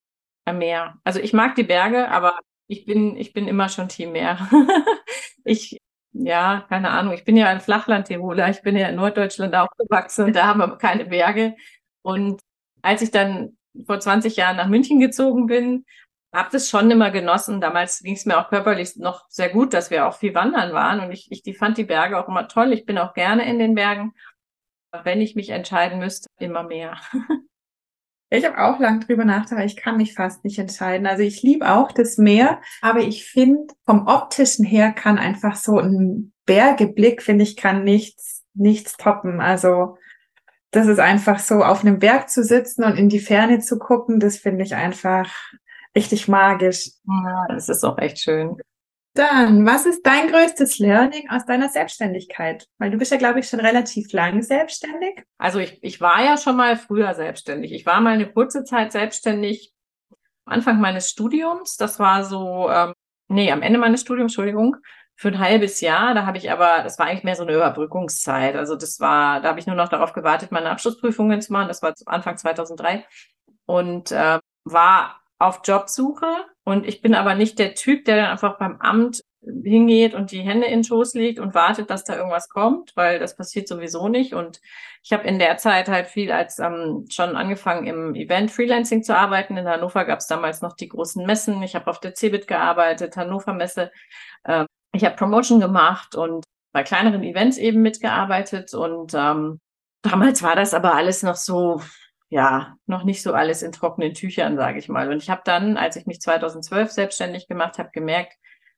Meer. 0.52 0.96
Also 1.04 1.20
ich 1.20 1.34
mag 1.34 1.56
die 1.56 1.64
Berge, 1.64 2.10
aber 2.10 2.40
ich 2.68 2.86
bin, 2.86 3.18
ich 3.18 3.34
bin 3.34 3.48
immer 3.48 3.70
schon 3.70 3.90
Team 3.90 4.14
Meer. 4.14 4.48
ich 5.44 5.78
ja, 6.14 6.66
keine 6.70 6.90
Ahnung, 6.90 7.14
ich 7.14 7.26
bin 7.26 7.38
ja 7.38 7.48
ein 7.48 7.62
Flachland-Tiroler, 7.62 8.50
ich 8.50 8.62
bin 8.62 8.76
ja 8.76 8.88
in 8.88 8.96
Norddeutschland 8.96 9.54
aufgewachsen 9.56 10.26
und 10.26 10.36
da 10.36 10.48
haben 10.48 10.60
wir 10.60 10.78
keine 10.78 11.06
Berge. 11.06 11.56
Und 12.02 12.42
als 12.82 13.02
ich 13.02 13.12
dann 13.12 13.58
vor 13.86 14.00
20 14.00 14.36
Jahren 14.36 14.58
nach 14.58 14.68
München 14.68 15.00
gezogen 15.00 15.48
bin, 15.48 15.86
habe 16.34 16.50
das 16.52 16.70
schon 16.70 16.90
immer 16.92 17.12
genossen. 17.12 17.62
Damals 17.62 18.00
ging 18.00 18.16
es 18.16 18.26
mir 18.26 18.40
auch 18.40 18.50
körperlich 18.50 18.96
noch 18.98 19.26
sehr 19.30 19.50
gut, 19.50 19.74
dass 19.74 19.92
wir 19.92 20.08
auch 20.08 20.16
viel 20.16 20.34
wandern 20.34 20.74
waren 20.74 21.00
und 21.02 21.12
ich, 21.12 21.32
ich 21.32 21.44
die 21.44 21.54
fand 21.54 21.78
die 21.78 21.84
Berge 21.84 22.18
auch 22.20 22.28
immer 22.28 22.48
toll. 22.48 22.74
Ich 22.74 22.86
bin 22.86 22.98
auch 22.98 23.14
gerne 23.14 23.48
in 23.50 23.60
den 23.60 23.76
Bergen. 23.76 24.14
Wenn 25.03 25.22
ich 25.22 25.36
mich 25.36 25.50
entscheiden 25.50 26.00
müsste, 26.00 26.27
immer 26.39 26.63
mehr. 26.63 26.98
Ich 28.29 28.46
habe 28.46 28.62
auch 28.62 28.77
lang 28.79 29.00
drüber 29.00 29.24
nachgedacht, 29.24 29.65
ich 29.65 29.77
kann 29.77 29.96
mich 29.96 30.13
fast 30.13 30.44
nicht 30.44 30.60
entscheiden. 30.60 31.08
Also 31.08 31.24
ich 31.24 31.44
liebe 31.44 31.72
auch 31.72 31.94
das 31.94 32.17
Meer, 32.17 32.60
aber 32.82 33.00
ich 33.00 33.25
finde, 33.25 33.74
vom 33.86 34.06
optischen 34.06 34.65
her 34.65 34.91
kann 34.91 35.17
einfach 35.17 35.56
so 35.56 35.79
ein 35.79 36.34
Bergeblick, 36.46 37.22
finde 37.22 37.44
ich, 37.44 37.56
kann 37.56 37.86
nichts, 37.86 38.44
nichts 38.53 38.98
toppen. 38.98 39.39
Also 39.39 39.98
das 40.72 40.88
ist 40.88 41.00
einfach 41.00 41.39
so, 41.39 41.63
auf 41.63 41.82
einem 41.82 42.00
Berg 42.00 42.29
zu 42.29 42.44
sitzen 42.44 42.84
und 42.84 42.98
in 42.98 43.08
die 43.08 43.22
Ferne 43.22 43.60
zu 43.60 43.79
gucken, 43.79 44.20
das 44.20 44.38
finde 44.38 44.65
ich 44.65 44.75
einfach 44.75 45.34
richtig 45.96 46.27
magisch. 46.27 46.91
Ja, 47.06 47.46
das 47.48 47.70
ist 47.70 47.86
auch 47.86 47.98
echt 47.98 48.20
schön. 48.20 48.58
Dann, 49.18 49.66
was 49.66 49.88
ist 49.88 50.06
dein 50.06 50.28
größtes 50.28 50.78
Learning 50.78 51.28
aus 51.32 51.44
deiner 51.48 51.70
Selbstständigkeit? 51.70 52.68
Weil 52.78 52.92
du 52.92 52.98
bist 53.00 53.12
ja, 53.12 53.18
glaube 53.18 53.40
ich, 53.40 53.50
schon 53.50 53.60
relativ 53.60 54.12
lang 54.14 54.44
selbstständig. 54.44 55.24
Also 55.40 55.58
ich, 55.58 55.82
ich 55.82 56.00
war 56.00 56.24
ja 56.24 56.38
schon 56.38 56.56
mal 56.56 56.76
früher 56.76 57.16
selbstständig. 57.16 57.72
Ich 57.72 57.88
war 57.88 58.00
mal 58.00 58.14
eine 58.14 58.32
kurze 58.32 58.64
Zeit 58.64 58.92
selbstständig. 58.92 59.74
Am 60.46 60.54
Anfang 60.54 60.80
meines 60.80 61.10
Studiums, 61.10 61.78
das 61.78 61.98
war 61.98 62.26
so, 62.26 62.70
ähm, 62.70 62.94
nee, 63.28 63.52
am 63.52 63.64
Ende 63.64 63.80
meines 63.80 64.02
Studiums, 64.02 64.34
Entschuldigung, 64.34 64.76
für 65.16 65.30
ein 65.30 65.40
halbes 65.40 65.82
Jahr. 65.82 66.14
Da 66.14 66.28
habe 66.28 66.38
ich 66.38 66.52
aber, 66.52 66.84
das 66.84 67.00
war 67.00 67.08
eigentlich 67.08 67.24
mehr 67.24 67.36
so 67.36 67.42
eine 67.42 67.56
Überbrückungszeit. 67.56 68.56
Also 68.56 68.76
das 68.76 69.00
war, 69.00 69.42
da 69.42 69.50
habe 69.50 69.60
ich 69.60 69.66
nur 69.66 69.76
noch 69.76 69.90
darauf 69.90 70.14
gewartet, 70.14 70.52
meine 70.52 70.70
Abschlussprüfungen 70.70 71.42
zu 71.42 71.52
machen. 71.54 71.70
Das 71.70 71.82
war 71.82 71.96
Anfang 72.06 72.38
2003 72.38 73.04
und 73.66 74.12
äh, 74.12 74.38
war 74.64 75.22
auf 75.40 75.62
Jobsuche 75.64 76.28
und 76.68 76.86
ich 76.86 77.02
bin 77.02 77.16
aber 77.16 77.34
nicht 77.34 77.60
der 77.60 77.76
Typ, 77.76 78.04
der 78.04 78.18
dann 78.18 78.26
einfach 78.26 78.58
beim 78.58 78.82
Amt 78.82 79.24
hingeht 79.40 80.14
und 80.14 80.32
die 80.32 80.42
Hände 80.42 80.68
in 80.68 80.80
den 80.80 80.84
Schoß 80.84 81.14
legt 81.14 81.40
und 81.40 81.56
wartet, 81.56 81.90
dass 81.90 82.04
da 82.04 82.18
irgendwas 82.18 82.50
kommt, 82.50 82.92
weil 82.98 83.20
das 83.20 83.38
passiert 83.38 83.70
sowieso 83.70 84.10
nicht. 84.10 84.34
Und 84.34 84.60
ich 85.02 85.14
habe 85.14 85.26
in 85.26 85.40
der 85.40 85.56
Zeit 85.56 85.88
halt 85.88 86.08
viel 86.08 86.30
als 86.30 86.60
ähm, 86.60 87.06
schon 87.10 87.38
angefangen 87.38 87.88
im 87.88 88.16
Event 88.16 88.52
Freelancing 88.52 89.02
zu 89.02 89.16
arbeiten. 89.16 89.56
In 89.56 89.66
Hannover 89.66 90.04
gab 90.04 90.20
es 90.20 90.28
damals 90.28 90.62
noch 90.62 90.76
die 90.76 90.90
großen 90.90 91.26
Messen. 91.26 91.64
Ich 91.64 91.74
habe 91.74 91.90
auf 91.90 92.02
der 92.02 92.14
CeBIT 92.14 92.50
gearbeitet, 92.50 93.16
Hannover 93.16 93.54
Messe. 93.54 93.90
Äh, 94.44 94.66
ich 94.94 95.06
habe 95.06 95.16
Promotion 95.16 95.62
gemacht 95.62 96.16
und 96.16 96.44
bei 96.74 96.84
kleineren 96.84 97.24
Events 97.24 97.58
eben 97.58 97.82
mitgearbeitet. 97.82 98.74
Und 98.74 99.14
ähm, 99.14 99.62
damals 100.02 100.44
war 100.44 100.58
das 100.58 100.74
aber 100.74 100.96
alles 100.96 101.24
noch 101.24 101.38
so 101.38 101.82
ja, 102.29 102.75
noch 102.86 103.03
nicht 103.03 103.24
so 103.24 103.34
alles 103.34 103.62
in 103.62 103.72
trockenen 103.72 104.13
Tüchern, 104.13 104.57
sage 104.57 104.79
ich 104.79 104.89
mal. 104.89 105.10
Und 105.12 105.24
ich 105.24 105.29
habe 105.29 105.41
dann, 105.46 105.77
als 105.77 105.96
ich 105.96 106.05
mich 106.05 106.19
2012 106.19 106.91
selbstständig 106.91 107.48
gemacht 107.48 107.77
habe, 107.79 107.89
gemerkt, 107.93 108.34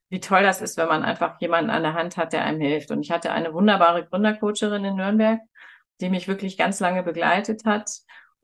wie 0.10 0.20
toll 0.20 0.44
das 0.44 0.62
ist, 0.62 0.78
wenn 0.78 0.88
man 0.88 1.04
einfach 1.04 1.40
jemanden 1.42 1.70
an 1.70 1.84
der 1.84 1.94
Hand 1.94 2.18
hat, 2.18 2.34
der 2.34 2.44
einem 2.44 2.62
hilft. 2.62 2.92
Und 2.92 3.02
ich 3.02 3.12
hatte 3.12 3.32
eine 3.32 3.54
wunderbare 3.54 4.06
Gründercoacherin 4.06 4.86
in 4.86 4.96
Nürnberg, 4.96 5.40
die 6.02 6.10
mich 6.10 6.28
wirklich 6.28 6.58
ganz 6.58 6.80
lange 6.80 7.04
begleitet 7.04 7.66
hat 7.66 7.90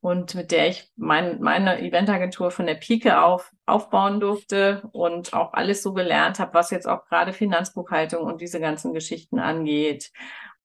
und 0.01 0.35
mit 0.35 0.51
der 0.51 0.67
ich 0.69 0.91
mein, 0.95 1.41
meine 1.41 1.81
Eventagentur 1.81 2.51
von 2.51 2.67
der 2.67 2.75
Pike 2.75 3.21
auf 3.24 3.51
aufbauen 3.65 4.19
durfte 4.19 4.88
und 4.91 5.33
auch 5.33 5.53
alles 5.53 5.81
so 5.81 5.93
gelernt 5.93 6.39
habe, 6.39 6.53
was 6.53 6.69
jetzt 6.69 6.88
auch 6.88 7.05
gerade 7.05 7.33
Finanzbuchhaltung 7.33 8.24
und 8.24 8.41
diese 8.41 8.59
ganzen 8.59 8.93
Geschichten 8.93 9.39
angeht 9.39 10.12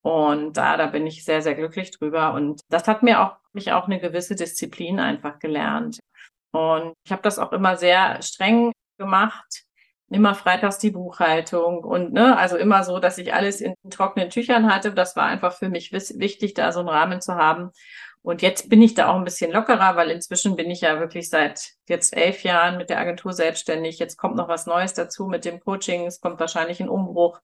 und 0.02 0.56
da, 0.56 0.76
da 0.76 0.86
bin 0.86 1.06
ich 1.06 1.24
sehr, 1.24 1.42
sehr 1.42 1.54
glücklich 1.54 1.90
drüber. 1.90 2.32
Und 2.32 2.62
das 2.68 2.88
hat 2.88 3.02
mir 3.02 3.20
auch, 3.20 3.36
mich 3.54 3.72
auch 3.72 3.86
eine 3.86 4.00
gewisse 4.00 4.34
Disziplin 4.34 4.98
einfach 4.98 5.38
gelernt. 5.38 6.00
Und 6.52 6.94
ich 7.04 7.12
habe 7.12 7.22
das 7.22 7.38
auch 7.38 7.52
immer 7.52 7.76
sehr 7.76 8.20
streng 8.22 8.72
gemacht. 8.98 9.64
Immer 10.12 10.34
freitags 10.34 10.78
die 10.78 10.90
Buchhaltung 10.90 11.84
und 11.84 12.12
ne, 12.12 12.36
also 12.36 12.56
immer 12.56 12.82
so, 12.82 12.98
dass 12.98 13.18
ich 13.18 13.32
alles 13.32 13.60
in 13.60 13.74
trockenen 13.90 14.28
Tüchern 14.28 14.72
hatte. 14.72 14.92
Das 14.92 15.14
war 15.14 15.26
einfach 15.26 15.52
für 15.52 15.68
mich 15.68 15.92
wichtig, 15.92 16.54
da 16.54 16.72
so 16.72 16.80
einen 16.80 16.88
Rahmen 16.88 17.20
zu 17.20 17.36
haben. 17.36 17.70
Und 18.22 18.42
jetzt 18.42 18.68
bin 18.68 18.82
ich 18.82 18.94
da 18.94 19.08
auch 19.08 19.14
ein 19.14 19.24
bisschen 19.24 19.52
lockerer, 19.52 19.94
weil 19.94 20.10
inzwischen 20.10 20.56
bin 20.56 20.68
ich 20.68 20.80
ja 20.80 20.98
wirklich 20.98 21.30
seit 21.30 21.74
jetzt 21.88 22.16
elf 22.16 22.42
Jahren 22.42 22.76
mit 22.76 22.90
der 22.90 22.98
Agentur 22.98 23.32
selbstständig. 23.32 24.00
Jetzt 24.00 24.16
kommt 24.16 24.34
noch 24.36 24.48
was 24.48 24.66
Neues 24.66 24.94
dazu 24.94 25.26
mit 25.26 25.44
dem 25.44 25.60
Coaching. 25.60 26.06
Es 26.06 26.20
kommt 26.20 26.40
wahrscheinlich 26.40 26.80
ein 26.80 26.88
Umbruch 26.88 27.40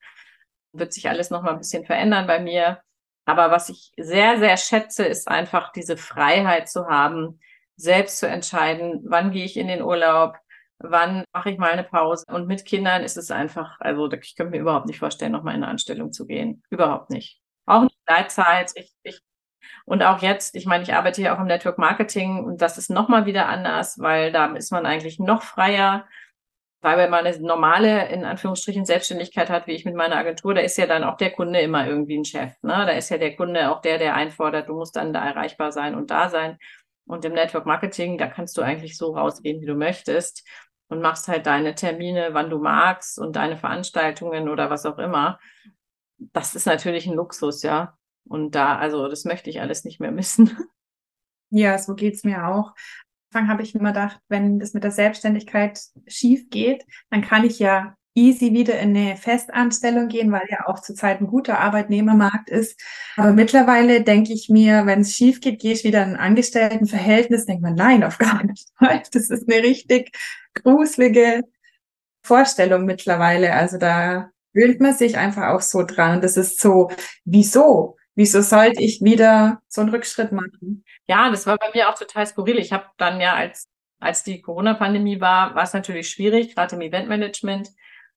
wird 0.79 0.93
sich 0.93 1.09
alles 1.09 1.31
noch 1.31 1.43
mal 1.43 1.53
ein 1.53 1.59
bisschen 1.59 1.85
verändern 1.85 2.27
bei 2.27 2.41
mir. 2.41 2.81
Aber 3.27 3.51
was 3.51 3.69
ich 3.69 3.93
sehr, 3.97 4.39
sehr 4.39 4.57
schätze, 4.57 5.05
ist 5.05 5.29
einfach 5.29 5.73
diese 5.73 5.97
Freiheit 5.97 6.69
zu 6.69 6.87
haben, 6.87 7.41
selbst 7.77 8.19
zu 8.19 8.29
entscheiden, 8.29 9.03
wann 9.05 9.33
gehe 9.33 9.45
ich 9.45 9.57
in 9.57 9.69
den 9.69 9.83
Urlaub, 9.83 10.37
wann 10.79 11.25
mache 11.33 11.51
ich 11.51 11.59
mal 11.59 11.73
eine 11.73 11.85
Pause. 11.85 12.25
Und 12.29 12.47
mit 12.47 12.65
Kindern 12.65 13.03
ist 13.03 13.17
es 13.17 13.31
einfach, 13.31 13.79
also 13.81 14.11
ich 14.13 14.37
könnte 14.37 14.53
mir 14.53 14.61
überhaupt 14.61 14.87
nicht 14.87 15.01
vorstellen, 15.01 15.33
noch 15.33 15.43
mal 15.43 15.51
in 15.51 15.63
eine 15.63 15.69
Anstellung 15.69 16.13
zu 16.13 16.27
gehen. 16.27 16.63
Überhaupt 16.71 17.11
nicht. 17.11 17.41
Auch 17.67 17.83
nicht 17.83 17.99
Gleitzeit. 18.07 18.73
Ich, 18.77 18.95
ich, 19.03 19.21
und 19.85 20.03
auch 20.03 20.23
jetzt, 20.23 20.55
ich 20.55 20.67
meine, 20.67 20.85
ich 20.85 20.95
arbeite 20.95 21.21
hier 21.21 21.35
auch 21.35 21.41
im 21.41 21.47
Network 21.47 21.79
Marketing 21.79 22.45
und 22.45 22.63
das 22.63 22.79
ist 22.79 22.91
noch 22.91 23.09
mal 23.09 23.27
wieder 23.27 23.49
anders, 23.49 23.99
weil 23.99 24.31
da 24.33 24.47
ist 24.55 24.71
man 24.71 24.87
eigentlich 24.87 25.19
noch 25.19 25.43
freier 25.43 26.07
weil 26.87 26.99
wenn 26.99 27.11
man 27.11 27.27
eine 27.27 27.37
normale, 27.41 28.11
in 28.11 28.25
Anführungsstrichen, 28.25 28.85
Selbstständigkeit 28.85 29.51
hat, 29.51 29.67
wie 29.67 29.73
ich 29.73 29.85
mit 29.85 29.97
meiner 29.97 30.15
Agentur, 30.19 30.55
da 30.55 30.61
ist 30.61 30.79
ja 30.79 30.87
dann 30.87 31.03
auch 31.03 31.17
der 31.17 31.33
Kunde 31.33 31.59
immer 31.59 31.85
irgendwie 31.85 32.17
ein 32.17 32.25
Chef. 32.25 32.53
Ne? 32.63 32.75
Da 32.87 32.91
ist 32.91 33.09
ja 33.09 33.19
der 33.19 33.35
Kunde 33.35 33.73
auch 33.73 33.81
der, 33.81 33.99
der 33.99 34.15
einfordert, 34.15 34.69
du 34.69 34.75
musst 34.75 34.95
dann 34.95 35.13
da 35.13 35.27
erreichbar 35.27 35.73
sein 35.73 35.97
und 35.97 36.13
da 36.13 36.29
sein. 36.29 36.59
Und 37.05 37.25
im 37.25 37.33
Network 37.33 37.67
Marketing, 37.67 38.19
da 38.19 38.29
kannst 38.29 38.57
du 38.57 38.63
eigentlich 38.63 38.97
so 38.97 39.17
rausgehen, 39.17 39.61
wie 39.61 39.67
du 39.67 39.75
möchtest 39.75 40.47
und 40.87 41.03
machst 41.03 41.27
halt 41.27 41.47
deine 41.47 41.75
Termine, 41.75 42.29
wann 42.35 42.51
du 42.51 42.61
magst 42.61 43.19
und 43.19 43.35
deine 43.35 43.57
Veranstaltungen 43.57 44.49
oder 44.49 44.71
was 44.71 44.87
auch 44.87 44.99
immer. 44.99 45.41
Das 46.19 46.55
ist 46.55 46.67
natürlich 46.67 47.09
ein 47.09 47.17
Luxus, 47.17 47.65
ja. 47.65 47.99
Und 48.29 48.55
da, 48.55 48.77
also 48.77 49.09
das 49.09 49.25
möchte 49.25 49.51
ich 49.51 49.61
alles 49.61 49.85
nicht 49.85 49.99
mehr 49.99 50.13
missen. 50.13 50.57
Ja, 51.51 51.79
so 51.79 51.95
geht's 51.95 52.25
mir 52.25 52.49
auch. 52.49 52.75
Anfang 53.31 53.49
habe 53.49 53.63
ich 53.63 53.75
immer 53.75 53.93
gedacht, 53.93 54.21
wenn 54.29 54.59
das 54.59 54.73
mit 54.75 54.85
der 54.85 54.91
Selbstständigkeit 54.91 55.81
schief 56.07 56.49
geht, 56.51 56.85
dann 57.11 57.23
kann 57.23 57.45
ich 57.45 57.59
ja 57.59 57.95
easy 58.17 58.53
wieder 58.55 58.79
in 58.79 58.97
eine 58.97 59.17
Festanstellung 59.17 60.09
gehen, 60.09 60.33
weil 60.33 60.47
ja 60.49 60.67
auch 60.67 60.81
zurzeit 60.81 61.21
ein 61.21 61.27
guter 61.27 61.61
Arbeitnehmermarkt 61.61 62.49
ist. 62.49 62.81
Aber 63.17 63.33
mittlerweile 63.33 64.03
denke 64.03 64.33
ich 64.33 64.49
mir, 64.49 64.87
wenn 64.87 65.01
es 65.01 65.13
schief 65.13 65.41
geht, 65.41 65.61
gehe 65.61 65.75
ich 65.75 65.85
wieder 65.85 66.03
in 66.03 66.11
ein 66.11 66.17
Angestelltenverhältnis, 66.17 67.45
denkt 67.45 67.63
man, 67.63 67.75
nein, 67.75 68.03
auf 68.03 68.19
gar 68.19 68.43
nicht. 68.43 68.69
Das 69.13 69.31
ist 69.31 69.51
eine 69.51 69.63
richtig 69.63 70.17
gruselige 70.55 71.43
Vorstellung 72.23 72.87
mittlerweile. 72.87 73.53
Also 73.53 73.77
da 73.77 74.31
fühlt 74.53 74.81
man 74.81 74.95
sich 74.95 75.19
einfach 75.19 75.49
auch 75.49 75.61
so 75.61 75.83
dran. 75.83 76.23
Das 76.23 76.39
ist 76.39 76.59
so, 76.59 76.91
wieso? 77.25 77.97
Wieso 78.17 78.41
sollte 78.41 78.83
ich 78.83 79.03
wieder 79.03 79.61
so 79.69 79.83
einen 79.83 79.91
Rückschritt 79.91 80.33
machen? 80.33 80.85
Ja, 81.07 81.29
das 81.29 81.47
war 81.47 81.59
bei 81.59 81.71
mir 81.75 81.91
auch 81.91 81.99
total 81.99 82.27
skurril. 82.27 82.59
Ich 82.59 82.73
habe 82.73 82.87
dann 82.97 83.21
ja, 83.21 83.35
als, 83.35 83.69
als 84.01 84.25
die 84.25 84.41
Corona-Pandemie 84.41 85.21
war, 85.21 85.55
war 85.55 85.65
es 85.65 85.75
natürlich 85.75 86.09
schwierig, 86.09 86.55
gerade 86.55 86.77
im 86.77 86.81
Eventmanagement. 86.81 87.69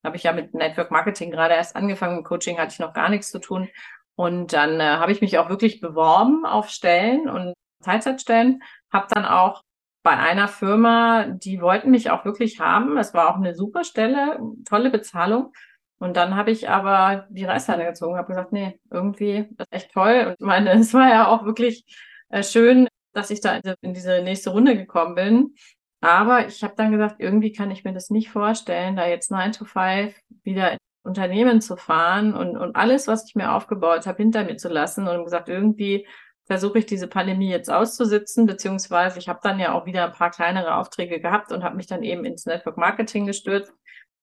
Habe 0.01 0.15
ich 0.15 0.24
ja 0.24 0.32
mit 0.32 0.53
Network 0.53 0.89
Marketing 0.89 1.32
gerade 1.32 1.56
erst 1.56 1.75
angefangen. 1.75 2.15
Mit 2.15 2.25
Coaching 2.25 2.58
hatte 2.58 2.72
ich 2.72 2.79
noch 2.79 2.94
gar 2.94 3.10
nichts 3.10 3.29
zu 3.29 3.39
tun. 3.39 3.68
Und 4.15 4.53
dann 4.53 4.79
äh, 4.79 4.84
habe 4.84 5.12
ich 5.12 5.20
mich 5.20 5.38
auch 5.38 5.50
wirklich 5.50 5.82
beworben 5.82 6.46
auf 6.46 6.70
Stellen 6.70 7.29
und 7.29 7.53
Teilzeitstellen. 7.84 8.63
Habe 8.91 9.08
dann 9.13 9.25
auch 9.25 9.63
bei 10.01 10.12
einer 10.12 10.48
Firma, 10.48 11.25
die 11.25 11.60
wollten 11.62 11.91
mich 11.91 12.10
auch 12.10 12.24
wirklich 12.24 12.62
haben. 12.62 12.98
Es 12.98 13.13
war 13.13 13.29
auch 13.29 13.36
eine 13.36 13.53
super 13.53 13.84
Stelle, 13.84 14.39
tolle 14.68 14.91
Bezahlung. 14.91 15.51
Und 16.00 16.15
dann 16.15 16.36
habe 16.36 16.51
ich 16.51 16.70
aber 16.70 17.27
die 17.29 17.46
Reißleine 17.46 17.86
gezogen, 17.86 18.18
habe 18.18 18.29
gesagt, 18.29 18.53
nee, 18.53 18.79
irgendwie, 18.89 19.50
das 19.51 19.68
ist 19.68 19.74
echt 19.74 19.91
toll. 19.94 20.36
Und 20.39 20.46
meine, 20.46 20.72
es 20.79 20.94
war 20.94 21.10
ja 21.10 21.27
auch 21.27 21.46
wirklich 21.46 21.86
äh, 22.29 22.44
schön, 22.44 22.88
dass 23.13 23.29
ich 23.32 23.41
da 23.41 23.60
in 23.82 23.94
diese 23.94 24.22
nächste 24.22 24.51
Runde 24.51 24.77
gekommen 24.77 25.15
bin. 25.15 25.56
Aber 26.01 26.48
ich 26.48 26.63
habe 26.63 26.75
dann 26.77 26.91
gesagt, 26.91 27.15
irgendwie 27.20 27.51
kann 27.51 27.72
ich 27.72 27.84
mir 27.84 27.94
das 27.94 28.10
nicht 28.10 28.29
vorstellen, 28.29 28.96
da 28.96 29.08
jetzt 29.08 29.32
9 29.32 29.51
to 29.51 29.65
5 29.65 30.15
wieder 30.44 30.72
in 30.72 30.77
Unternehmen 31.03 31.60
zu 31.60 31.75
fahren 31.75 32.34
und, 32.34 32.56
und 32.56 32.75
alles, 32.75 33.08
was 33.08 33.25
ich 33.27 33.36
mir 33.36 33.51
aufgebaut 33.53 34.08
habe, 34.08 34.18
hinter 34.18 34.46
mir 34.46 34.56
zu 34.58 34.70
lassen 34.70 35.08
und 35.08 35.25
gesagt, 35.25 35.50
irgendwie 35.50 36.08
versuche 36.46 36.79
ich 36.79 36.86
diese 36.86 37.08
Pandemie 37.08 37.50
jetzt 37.50 37.70
auszusitzen, 37.70 38.46
beziehungsweise 38.46 39.20
ich 39.20 39.29
habe 39.29 39.39
dann 39.44 39.60
ja 39.60 39.74
auch 39.74 39.86
wieder 39.86 40.06
ein 40.06 40.13
paar 40.13 40.32
kleinere 40.32 40.75
Aufträge 40.75 41.20
gehabt 41.20 41.51
und 41.51 41.63
habe 41.63 41.75
mich 41.75 41.88
dann 41.88 42.01
eben 42.01 42.25
ins 42.25 42.46
Network 42.46 42.77
Marketing 42.77 43.25
gestürzt, 43.25 43.74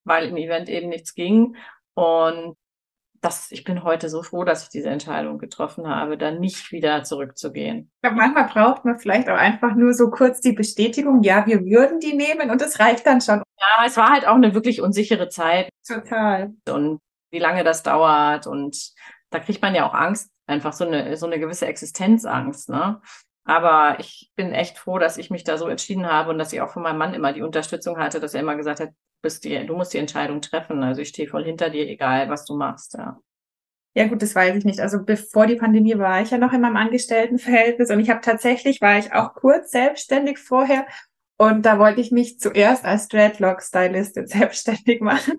weil 0.06 0.28
im 0.28 0.36
Event 0.36 0.68
eben 0.68 0.88
nichts 0.88 1.14
ging. 1.14 1.56
Und 1.94 2.56
das, 3.20 3.50
ich 3.50 3.64
bin 3.64 3.82
heute 3.82 4.08
so 4.08 4.22
froh, 4.22 4.44
dass 4.44 4.64
ich 4.64 4.68
diese 4.68 4.88
Entscheidung 4.88 5.38
getroffen 5.38 5.88
habe, 5.88 6.16
dann 6.16 6.38
nicht 6.38 6.70
wieder 6.72 7.02
zurückzugehen. 7.02 7.90
Ich 7.96 8.02
glaube, 8.02 8.16
manchmal 8.16 8.48
braucht 8.48 8.84
man 8.84 8.98
vielleicht 8.98 9.28
auch 9.28 9.36
einfach 9.36 9.75
nur 9.75 9.94
so 9.94 10.10
kurz 10.10 10.40
die 10.40 10.52
Bestätigung, 10.52 11.22
ja, 11.22 11.46
wir 11.46 11.64
würden 11.64 11.98
die 11.98 12.14
nehmen 12.14 12.50
und 12.50 12.60
das 12.60 12.78
reicht 12.78 13.06
dann 13.06 13.20
schon. 13.20 13.42
Ja, 13.58 13.84
es 13.86 13.96
war 13.96 14.10
halt 14.10 14.26
auch 14.26 14.34
eine 14.34 14.54
wirklich 14.54 14.80
unsichere 14.80 15.28
Zeit. 15.28 15.68
Total. 15.86 16.54
Und 16.68 17.00
wie 17.30 17.38
lange 17.38 17.64
das 17.64 17.82
dauert. 17.82 18.46
Und 18.46 18.92
da 19.30 19.40
kriegt 19.40 19.62
man 19.62 19.75
ja 19.75 19.88
auch 19.88 19.94
Angst, 19.94 20.30
einfach 20.46 20.72
so 20.72 20.86
eine, 20.86 21.16
so 21.16 21.26
eine 21.26 21.40
gewisse 21.40 21.66
Existenzangst, 21.66 22.68
ne? 22.68 23.00
Aber 23.44 24.00
ich 24.00 24.32
bin 24.34 24.52
echt 24.52 24.76
froh, 24.76 24.98
dass 24.98 25.18
ich 25.18 25.30
mich 25.30 25.44
da 25.44 25.56
so 25.56 25.68
entschieden 25.68 26.06
habe 26.06 26.30
und 26.30 26.38
dass 26.38 26.52
ich 26.52 26.60
auch 26.60 26.70
von 26.70 26.82
meinem 26.82 26.98
Mann 26.98 27.14
immer 27.14 27.32
die 27.32 27.42
Unterstützung 27.42 27.96
hatte, 27.96 28.18
dass 28.18 28.34
er 28.34 28.40
immer 28.40 28.56
gesagt 28.56 28.80
hat, 28.80 28.90
bist 29.23 29.44
die, 29.44 29.66
du 29.66 29.76
musst 29.76 29.94
die 29.94 29.99
Entscheidung 29.99 30.40
treffen. 30.40 30.82
Also 30.82 31.02
ich 31.02 31.08
stehe 31.08 31.28
voll 31.28 31.44
hinter 31.44 31.70
dir, 31.70 31.87
egal 31.88 32.28
was 32.28 32.44
du 32.44 32.56
machst, 32.56 32.94
ja. 32.94 33.20
Ja 33.94 34.06
gut, 34.08 34.20
das 34.20 34.35
weiß 34.35 34.56
ich 34.56 34.64
nicht. 34.66 34.80
Also 34.80 35.02
bevor 35.02 35.46
die 35.46 35.56
Pandemie 35.56 35.96
war 35.99 36.20
ich 36.20 36.30
ja 36.30 36.37
noch 36.37 36.52
in 36.52 36.61
meinem 36.61 36.76
Angestelltenverhältnis 36.76 37.90
und 37.90 38.00
ich 38.00 38.11
habe 38.11 38.20
tatsächlich, 38.20 38.82
war 38.82 38.99
ich 38.99 39.14
auch 39.14 39.32
kurz 39.35 39.70
selbstständig 39.70 40.38
vorher 40.38 40.87
und 41.38 41.64
da 41.64 41.78
wollte 41.78 42.02
ich 42.02 42.12
mich 42.12 42.38
zuerst 42.38 42.85
als 42.85 43.08
Dreadlock-Stylistin 43.08 44.26
selbstständig 44.26 45.00
machen. 45.00 45.38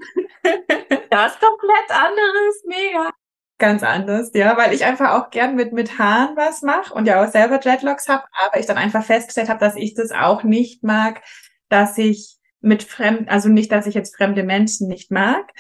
Das 1.12 1.34
ist 1.34 1.40
komplett 1.40 1.92
anderes, 1.92 2.64
mega 2.66 3.12
ganz 3.58 3.84
anders, 3.84 4.32
ja, 4.34 4.56
weil 4.58 4.74
ich 4.74 4.86
einfach 4.86 5.12
auch 5.14 5.30
gern 5.30 5.56
mit, 5.56 5.74
mit 5.74 5.98
Haaren 5.98 6.36
was 6.36 6.62
mache 6.62 6.94
und 6.94 7.08
ja 7.08 7.24
auch 7.24 7.32
selber 7.32 7.58
Dreadlocks 7.58 8.08
habe, 8.08 8.24
aber 8.46 8.60
ich 8.60 8.66
dann 8.66 8.78
einfach 8.78 9.04
festgestellt 9.04 9.50
habe, 9.50 9.60
dass 9.60 9.76
ich 9.76 9.96
das 9.96 10.12
auch 10.12 10.44
nicht 10.44 10.84
mag, 10.84 11.22
dass 11.70 11.98
ich 11.98 12.37
mit 12.62 12.84
fremd, 12.84 13.30
also 13.30 13.50
nicht, 13.50 13.72
dass 13.72 13.88
ich 13.88 13.96
jetzt 13.96 14.16
fremde 14.16 14.44
Menschen 14.44 14.88
nicht 14.88 15.12
mag, 15.12 15.52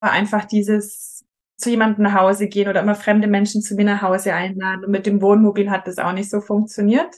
aber 0.00 0.12
einfach 0.12 0.44
dieses 0.44 1.24
zu 1.56 1.70
jemandem 1.70 2.04
nach 2.04 2.14
Hause 2.14 2.48
gehen 2.48 2.68
oder 2.68 2.82
immer 2.82 2.94
fremde 2.94 3.28
Menschen 3.28 3.62
zu 3.62 3.74
mir 3.74 3.84
nach 3.84 4.02
Hause 4.02 4.34
einladen. 4.34 4.84
Und 4.84 4.90
mit 4.90 5.06
dem 5.06 5.22
Wohnmobil 5.22 5.70
hat 5.70 5.86
das 5.86 5.98
auch 5.98 6.12
nicht 6.12 6.30
so 6.30 6.40
funktioniert. 6.40 7.14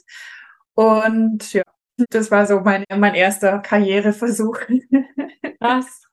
Und 0.75 1.53
ja, 1.53 1.63
das 2.09 2.31
war 2.31 2.45
so 2.45 2.61
mein, 2.61 2.85
mein 2.95 3.15
erster 3.15 3.59
Karriereversuch. 3.59 4.59
Was? 5.59 6.03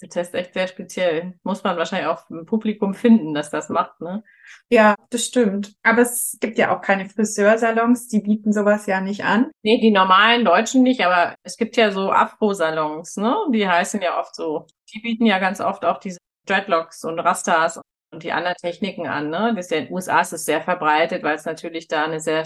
Das 0.00 0.14
ist 0.28 0.34
echt 0.34 0.54
sehr 0.54 0.68
speziell. 0.68 1.34
Muss 1.42 1.64
man 1.64 1.76
wahrscheinlich 1.76 2.08
auch 2.08 2.30
im 2.30 2.46
Publikum 2.46 2.94
finden, 2.94 3.34
dass 3.34 3.50
das 3.50 3.68
macht, 3.68 4.00
ne? 4.00 4.22
Ja, 4.70 4.94
das 5.10 5.24
stimmt. 5.24 5.74
Aber 5.82 6.02
es 6.02 6.36
gibt 6.40 6.56
ja 6.56 6.76
auch 6.76 6.80
keine 6.80 7.08
Friseursalons, 7.08 8.06
die 8.08 8.20
bieten 8.20 8.52
sowas 8.52 8.86
ja 8.86 9.00
nicht 9.00 9.24
an. 9.24 9.50
Nee, 9.62 9.80
die 9.80 9.90
normalen 9.90 10.44
Deutschen 10.44 10.82
nicht, 10.84 11.04
aber 11.04 11.34
es 11.42 11.56
gibt 11.56 11.76
ja 11.76 11.90
so 11.90 12.12
Afro-Salons, 12.12 13.16
ne? 13.16 13.36
Die 13.52 13.68
heißen 13.68 14.00
ja 14.00 14.20
oft 14.20 14.36
so. 14.36 14.66
Die 14.92 15.00
bieten 15.00 15.26
ja 15.26 15.40
ganz 15.40 15.60
oft 15.60 15.84
auch 15.84 15.98
diese 15.98 16.18
Dreadlocks 16.46 17.04
und 17.04 17.18
Rastas 17.18 17.80
und 18.12 18.22
die 18.22 18.32
anderen 18.32 18.56
Techniken 18.56 19.08
an, 19.08 19.30
ne? 19.30 19.52
Das 19.56 19.66
ist 19.66 19.70
ja 19.72 19.78
in 19.78 19.86
den 19.86 19.94
USA 19.94 20.20
ist 20.20 20.32
es 20.32 20.44
sehr 20.44 20.62
verbreitet, 20.62 21.24
weil 21.24 21.34
es 21.34 21.44
natürlich 21.44 21.88
da 21.88 22.04
eine 22.04 22.20
sehr 22.20 22.44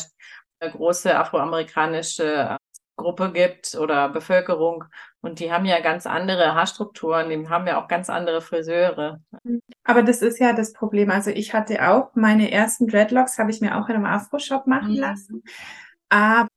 große 0.60 1.14
afroamerikanische 1.14 2.56
Gruppe 2.96 3.32
gibt 3.32 3.74
oder 3.74 4.08
Bevölkerung 4.08 4.84
und 5.20 5.40
die 5.40 5.52
haben 5.52 5.64
ja 5.64 5.80
ganz 5.80 6.06
andere 6.06 6.54
Haarstrukturen, 6.54 7.30
die 7.30 7.48
haben 7.48 7.66
ja 7.66 7.82
auch 7.82 7.88
ganz 7.88 8.10
andere 8.10 8.40
Friseure. 8.40 9.20
Aber 9.84 10.02
das 10.02 10.20
ist 10.20 10.38
ja 10.38 10.52
das 10.52 10.72
Problem. 10.72 11.10
Also 11.10 11.30
ich 11.30 11.54
hatte 11.54 11.88
auch 11.88 12.10
meine 12.14 12.50
ersten 12.50 12.88
Dreadlocks, 12.88 13.38
habe 13.38 13.50
ich 13.50 13.60
mir 13.60 13.78
auch 13.78 13.88
in 13.88 13.96
einem 13.96 14.04
Afro-Shop 14.04 14.66
machen 14.66 14.94
mhm. 14.94 15.00
lassen. 15.00 15.42
Aber 16.08 16.48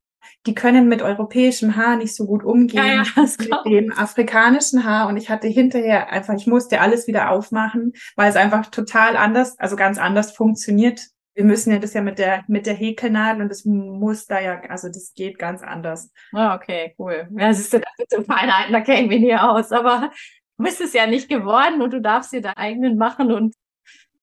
die 0.46 0.54
können 0.54 0.88
mit 0.88 1.02
europäischem 1.02 1.76
Haar 1.76 1.96
nicht 1.96 2.14
so 2.14 2.26
gut 2.26 2.44
umgehen 2.44 2.84
ja, 2.84 3.02
ja, 3.02 3.22
mit 3.38 3.64
dem 3.66 3.92
afrikanischen 3.92 4.84
Haar. 4.84 5.08
Und 5.08 5.16
ich 5.16 5.30
hatte 5.30 5.48
hinterher 5.48 6.10
einfach, 6.10 6.34
ich 6.34 6.46
musste 6.46 6.80
alles 6.80 7.06
wieder 7.06 7.30
aufmachen, 7.30 7.92
weil 8.14 8.30
es 8.30 8.36
einfach 8.36 8.66
total 8.66 9.16
anders, 9.16 9.58
also 9.58 9.76
ganz 9.76 9.98
anders 9.98 10.32
funktioniert 10.32 11.00
wir 11.36 11.44
müssen 11.44 11.70
ja 11.70 11.78
das 11.78 11.92
ja 11.92 12.00
mit 12.00 12.18
der, 12.18 12.44
mit 12.48 12.64
der 12.64 12.74
Häkelnadel 12.74 13.42
und 13.42 13.50
das 13.50 13.66
muss 13.66 14.24
da 14.26 14.40
ja, 14.40 14.60
also 14.68 14.88
das 14.88 15.12
geht 15.14 15.38
ganz 15.38 15.62
anders. 15.62 16.10
Ah, 16.32 16.54
okay, 16.54 16.94
cool. 16.98 17.28
Ja, 17.36 17.52
siehst 17.52 17.74
du, 17.74 17.78
das 17.78 17.90
sind 17.98 18.10
so 18.10 18.32
Feinheiten, 18.32 18.72
da 18.72 18.80
kennen 18.80 19.10
wir 19.10 19.20
nie 19.20 19.36
aus, 19.36 19.70
aber 19.70 20.10
du 20.56 20.64
bist 20.64 20.80
es 20.80 20.94
ja 20.94 21.06
nicht 21.06 21.28
geworden 21.28 21.82
und 21.82 21.92
du 21.92 22.00
darfst 22.00 22.32
dir 22.32 22.40
deinen 22.40 22.56
eigenen 22.56 22.96
machen 22.96 23.30
und 23.32 23.54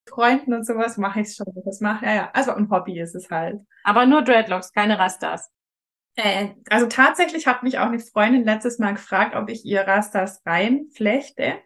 Freunden 0.09 0.53
und 0.53 0.65
sowas 0.65 0.97
mache 0.97 1.21
ich 1.21 1.35
schon. 1.35 1.47
Das 1.65 1.81
mache 1.81 2.05
ja, 2.05 2.13
ja. 2.13 2.31
Also 2.33 2.51
ein 2.51 2.69
Hobby 2.69 2.99
ist 2.99 3.15
es 3.15 3.29
halt. 3.29 3.61
Aber 3.83 4.05
nur 4.05 4.23
Dreadlocks, 4.23 4.73
keine 4.73 4.97
Rastas. 4.97 5.51
Äh, 6.15 6.49
also 6.69 6.87
tatsächlich 6.87 7.47
hat 7.47 7.63
mich 7.63 7.77
auch 7.79 7.87
eine 7.87 7.99
Freundin 7.99 8.43
letztes 8.43 8.79
Mal 8.79 8.93
gefragt, 8.93 9.35
ob 9.35 9.49
ich 9.49 9.65
ihr 9.65 9.81
Rastas 9.81 10.41
reinflechte. 10.45 11.59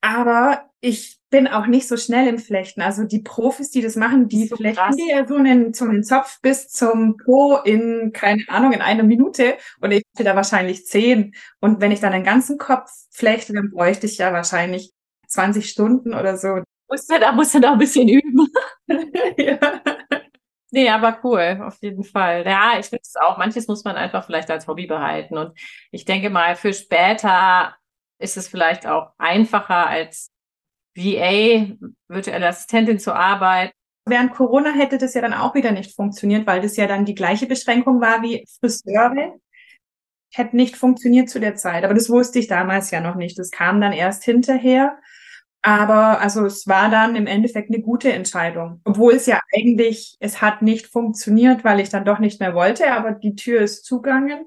Aber 0.00 0.70
ich 0.86 1.18
bin 1.30 1.48
auch 1.48 1.66
nicht 1.66 1.88
so 1.88 1.96
schnell 1.96 2.28
im 2.28 2.38
Flechten. 2.38 2.80
Also 2.80 3.02
die 3.02 3.18
Profis, 3.18 3.72
die 3.72 3.82
das 3.82 3.96
machen, 3.96 4.28
die 4.28 4.46
so 4.46 4.56
flechten 4.56 4.96
dir 4.96 5.26
so 5.26 5.34
einen, 5.34 5.74
so 5.74 5.84
einen 5.84 6.04
Zopf 6.04 6.40
bis 6.40 6.68
zum 6.68 7.16
Po 7.16 7.56
in, 7.56 8.12
keine 8.12 8.44
Ahnung, 8.46 8.72
in 8.72 8.80
einer 8.80 9.02
Minute. 9.02 9.56
Und 9.80 9.90
ich 9.90 10.04
hätte 10.14 10.22
da 10.22 10.36
wahrscheinlich 10.36 10.86
zehn. 10.86 11.34
Und 11.60 11.80
wenn 11.80 11.90
ich 11.90 11.98
dann 11.98 12.12
den 12.12 12.22
ganzen 12.22 12.56
Kopf 12.56 12.88
flechte, 13.10 13.52
dann 13.52 13.70
bräuchte 13.72 14.06
ich 14.06 14.18
ja 14.18 14.32
wahrscheinlich 14.32 14.92
20 15.26 15.68
Stunden 15.68 16.14
oder 16.14 16.36
so. 16.36 16.60
Da 17.20 17.32
musst 17.32 17.52
du 17.52 17.60
da 17.60 17.72
ein 17.72 17.78
bisschen 17.78 18.08
üben. 18.08 18.46
ja. 19.36 19.58
Nee, 20.70 20.88
aber 20.88 21.18
cool, 21.24 21.60
auf 21.64 21.78
jeden 21.80 22.04
Fall. 22.04 22.44
Ja, 22.46 22.78
ich 22.78 22.86
finde 22.86 23.02
es 23.02 23.16
auch, 23.16 23.38
manches 23.38 23.66
muss 23.66 23.82
man 23.82 23.96
einfach 23.96 24.24
vielleicht 24.24 24.50
als 24.50 24.68
Hobby 24.68 24.86
behalten. 24.86 25.36
Und 25.36 25.58
ich 25.90 26.04
denke 26.04 26.30
mal, 26.30 26.54
für 26.54 26.72
später 26.72 27.74
ist 28.18 28.36
es 28.36 28.46
vielleicht 28.46 28.86
auch 28.86 29.10
einfacher 29.18 29.88
als 29.88 30.30
VA, 30.96 31.76
virtuelle 32.08 32.48
Assistentin 32.48 32.98
zu 32.98 33.14
arbeiten. 33.14 33.72
Während 34.08 34.32
Corona 34.32 34.72
hätte 34.72 34.98
das 34.98 35.14
ja 35.14 35.20
dann 35.20 35.34
auch 35.34 35.54
wieder 35.54 35.72
nicht 35.72 35.94
funktioniert, 35.94 36.46
weil 36.46 36.60
das 36.60 36.76
ja 36.76 36.86
dann 36.86 37.04
die 37.04 37.14
gleiche 37.14 37.46
Beschränkung 37.46 38.00
war 38.00 38.22
wie 38.22 38.46
Friseure. 38.60 39.34
Hätte 40.32 40.56
nicht 40.56 40.76
funktioniert 40.76 41.28
zu 41.28 41.40
der 41.40 41.56
Zeit. 41.56 41.84
Aber 41.84 41.94
das 41.94 42.08
wusste 42.08 42.38
ich 42.38 42.46
damals 42.46 42.90
ja 42.90 43.00
noch 43.00 43.16
nicht. 43.16 43.38
Das 43.38 43.50
kam 43.50 43.80
dann 43.80 43.92
erst 43.92 44.24
hinterher. 44.24 44.98
Aber 45.62 46.20
also 46.20 46.46
es 46.46 46.68
war 46.68 46.88
dann 46.90 47.16
im 47.16 47.26
Endeffekt 47.26 47.70
eine 47.70 47.82
gute 47.82 48.12
Entscheidung. 48.12 48.80
Obwohl 48.84 49.14
es 49.14 49.26
ja 49.26 49.40
eigentlich, 49.52 50.16
es 50.20 50.40
hat 50.40 50.62
nicht 50.62 50.86
funktioniert, 50.86 51.64
weil 51.64 51.80
ich 51.80 51.88
dann 51.88 52.04
doch 52.04 52.20
nicht 52.20 52.38
mehr 52.38 52.54
wollte, 52.54 52.92
aber 52.92 53.10
die 53.10 53.34
Tür 53.34 53.62
ist 53.62 53.84
zugangen. 53.84 54.46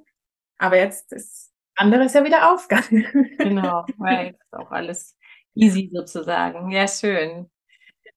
Aber 0.57 0.77
jetzt 0.77 1.11
ist 1.11 1.51
anderes 1.75 2.13
ja 2.13 2.23
wieder 2.23 2.53
aufgegangen. 2.53 3.35
Genau, 3.37 3.85
weil 3.97 4.37
auch 4.51 4.71
alles 4.71 5.17
easy 5.59 5.89
sozusagen. 5.93 6.71
Ja, 6.71 6.87
schön. 6.87 7.49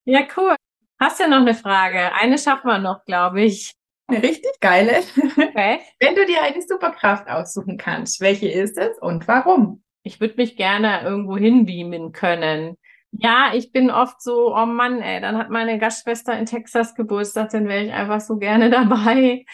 Ja, 0.04 0.22
cool. 0.36 0.56
Hast 1.00 1.20
du 1.20 1.28
noch 1.28 1.38
eine 1.38 1.54
Frage? 1.54 2.12
Eine 2.14 2.38
schaffen 2.38 2.68
wir 2.68 2.78
noch, 2.78 3.04
glaube 3.04 3.42
ich. 3.42 3.72
Eine 4.08 4.22
richtig 4.22 4.60
geile. 4.60 5.00
Okay. 5.16 5.80
Wenn 6.00 6.14
du 6.14 6.26
dir 6.26 6.42
eine 6.42 6.62
Superkraft 6.62 7.28
aussuchen 7.28 7.78
kannst, 7.78 8.20
welche 8.20 8.48
ist 8.48 8.78
es 8.78 8.98
und 8.98 9.26
warum? 9.28 9.82
Ich 10.04 10.20
würde 10.20 10.34
mich 10.36 10.56
gerne 10.56 11.02
irgendwo 11.02 11.36
hinbeamen 11.36 12.12
können. 12.12 12.76
Ja, 13.12 13.52
ich 13.54 13.72
bin 13.72 13.90
oft 13.90 14.22
so, 14.22 14.54
oh 14.56 14.66
Mann, 14.66 15.00
ey, 15.02 15.20
dann 15.20 15.36
hat 15.36 15.50
meine 15.50 15.78
Gastschwester 15.78 16.38
in 16.38 16.46
Texas 16.46 16.94
Geburtstag, 16.94 17.50
dann 17.50 17.68
wäre 17.68 17.84
ich 17.84 17.92
einfach 17.92 18.20
so 18.20 18.38
gerne 18.38 18.70
dabei. 18.70 19.44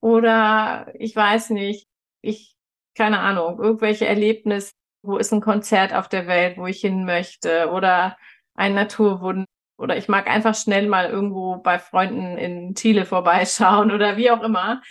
Oder 0.00 0.92
ich 0.98 1.14
weiß 1.16 1.50
nicht, 1.50 1.86
ich, 2.22 2.54
keine 2.94 3.20
Ahnung, 3.20 3.58
irgendwelche 3.62 4.06
Erlebnisse, 4.06 4.72
wo 5.04 5.18
ist 5.18 5.32
ein 5.32 5.40
Konzert 5.40 5.94
auf 5.94 6.08
der 6.08 6.26
Welt, 6.26 6.56
wo 6.58 6.66
ich 6.66 6.80
hin 6.80 7.04
möchte 7.04 7.70
oder 7.70 8.16
ein 8.54 8.74
Naturwunder 8.74 9.46
oder 9.76 9.96
ich 9.96 10.08
mag 10.08 10.28
einfach 10.28 10.54
schnell 10.54 10.88
mal 10.88 11.10
irgendwo 11.10 11.56
bei 11.56 11.78
Freunden 11.78 12.38
in 12.38 12.74
Chile 12.74 13.06
vorbeischauen 13.06 13.90
oder 13.90 14.16
wie 14.16 14.30
auch 14.30 14.42
immer. 14.42 14.82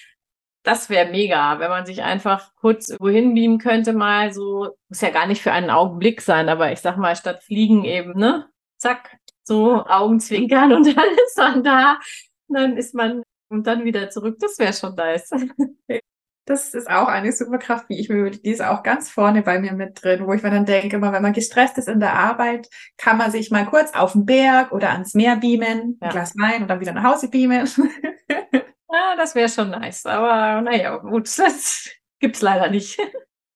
Das 0.64 0.90
wäre 0.90 1.12
mega, 1.12 1.60
wenn 1.60 1.70
man 1.70 1.86
sich 1.86 2.04
einfach 2.04 2.54
kurz 2.56 2.96
wohin 3.00 3.34
beamen 3.34 3.58
könnte, 3.60 3.94
mal 3.94 4.32
so, 4.34 4.78
muss 4.90 5.02
ja 5.02 5.10
gar 5.10 5.28
nicht 5.28 5.42
für 5.42 5.52
einen 5.52 5.70
Augenblick 5.70 6.22
sein, 6.22 6.48
aber 6.50 6.72
ich 6.72 6.80
sag 6.80 6.98
mal, 6.98 7.16
statt 7.16 7.44
fliegen 7.44 7.84
eben, 7.84 8.18
ne? 8.18 8.50
Zack, 8.78 9.18
so 9.44 9.86
Augenzwinkern 9.86 10.74
und 10.74 10.86
dann 10.98 11.10
ist 11.26 11.38
man 11.38 11.64
da, 11.64 12.00
dann 12.48 12.78
ist 12.78 12.96
man 12.96 13.24
und 13.50 13.68
dann 13.68 13.86
wieder 13.86 14.10
zurück. 14.10 14.38
Das 14.40 14.58
wäre 14.60 14.74
schon 14.74 14.96
nice. 14.96 15.32
Das 16.46 16.74
ist 16.74 16.90
auch 16.90 17.08
eine 17.08 17.32
Superkraft, 17.32 17.88
wie 17.88 18.00
ich 18.00 18.10
mir 18.10 18.30
die 18.30 18.52
ist 18.52 18.62
auch 18.62 18.84
ganz 18.84 19.10
vorne 19.10 19.44
bei 19.44 19.60
mir 19.60 19.72
mit 19.72 20.04
drin, 20.04 20.28
wo 20.28 20.34
ich 20.34 20.44
mir 20.44 20.52
dann 20.52 20.66
denke, 20.66 20.98
immer 20.98 21.14
wenn 21.14 21.22
man 21.22 21.32
gestresst 21.32 21.78
ist 21.78 21.88
in 21.88 22.02
der 22.02 22.14
Arbeit, 22.14 22.68
kann 22.98 23.18
man 23.18 23.32
sich 23.32 23.50
mal 23.50 23.66
kurz 23.66 23.94
auf 23.94 24.12
den 24.12 24.26
Berg 24.26 24.74
oder 24.74 24.92
ans 24.92 25.14
Meer 25.14 25.38
beamen, 25.38 25.98
ja. 26.02 26.08
ein 26.08 26.12
Glas 26.12 26.36
Wein 26.38 26.64
und 26.64 26.68
dann 26.68 26.82
wieder 26.82 26.92
nach 26.92 27.04
Hause 27.04 27.30
beamen. 27.30 27.68
Ja, 28.94 29.16
das 29.16 29.34
wäre 29.34 29.50
schon 29.50 29.72
nice, 29.72 30.06
aber 30.06 30.62
naja, 30.62 30.98
gut, 30.98 31.28
das 31.40 31.90
gibt's 32.20 32.42
leider 32.42 32.70
nicht. 32.70 33.00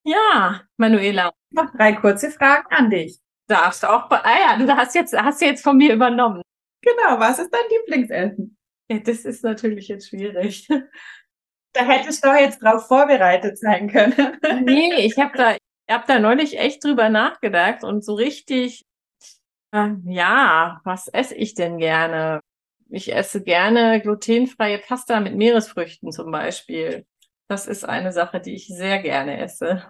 Ja, 0.04 0.62
Manuela. 0.78 1.32
Noch 1.52 1.72
drei 1.76 1.94
kurze 1.94 2.32
Fragen 2.32 2.66
an 2.72 2.90
dich. 2.90 3.20
Darfst 3.48 3.84
du 3.84 3.88
auch, 3.88 4.10
ah 4.10 4.24
ja, 4.26 4.58
du 4.58 4.68
hast 4.76 4.96
jetzt, 4.96 5.16
hast 5.16 5.42
jetzt 5.42 5.64
von 5.64 5.78
mir 5.78 5.94
übernommen. 5.94 6.42
Genau, 6.82 7.20
was 7.20 7.38
ist 7.38 7.54
dein 7.54 7.70
Lieblingsessen? 7.70 8.58
Ja, 8.90 9.00
das 9.00 9.26
ist 9.26 9.44
natürlich 9.44 9.90
jetzt 9.90 10.10
schwierig. 10.10 10.68
Da 11.74 11.86
hättest 11.86 12.24
du 12.24 12.30
doch 12.30 12.36
jetzt 12.36 12.62
drauf 12.62 12.88
vorbereitet 12.88 13.60
sein 13.60 13.90
können. 13.90 14.16
nee, 14.66 15.06
ich 15.06 15.18
habe 15.18 15.38
da, 15.38 15.54
ich 15.54 15.60
hab 15.90 16.08
da 16.08 16.20
neulich 16.20 16.58
echt 16.58 16.84
drüber 16.84 17.10
nachgedacht 17.10 17.84
und 17.84 18.04
so 18.04 18.16
richtig, 18.16 18.86
äh, 19.72 19.90
ja, 20.06 20.82
was 20.84 21.08
esse 21.08 21.36
ich 21.36 21.54
denn 21.54 21.78
gerne? 21.78 22.40
Ich 22.90 23.14
esse 23.14 23.44
gerne 23.44 24.02
glutenfreie 24.02 24.80
Pasta 24.80 25.20
mit 25.20 25.36
Meeresfrüchten 25.36 26.12
zum 26.12 26.32
Beispiel. 26.32 27.06
Das 27.48 27.68
ist 27.68 27.86
eine 27.86 28.12
Sache, 28.12 28.40
die 28.40 28.56
ich 28.56 28.68
sehr 28.68 29.00
gerne 29.00 29.40
esse. 29.40 29.86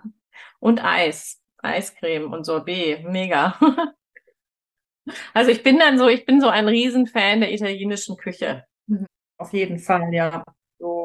Und 0.60 0.84
Eis, 0.84 1.40
Eiscreme 1.58 2.32
und 2.32 2.44
Sorbet, 2.44 3.04
mega. 3.04 3.58
Also 5.34 5.52
ich 5.52 5.64
bin 5.64 5.80
dann 5.80 5.98
so, 5.98 6.10
ich 6.10 6.26
bin 6.26 6.42
so 6.42 6.50
ein 6.50 6.68
Riesenfan 6.68 7.40
der 7.40 7.54
italienischen 7.54 8.18
Küche. 8.18 8.66
Mhm. 8.88 9.06
Auf 9.38 9.54
jeden 9.54 9.80
Fall, 9.80 10.14
ja. 10.14 10.44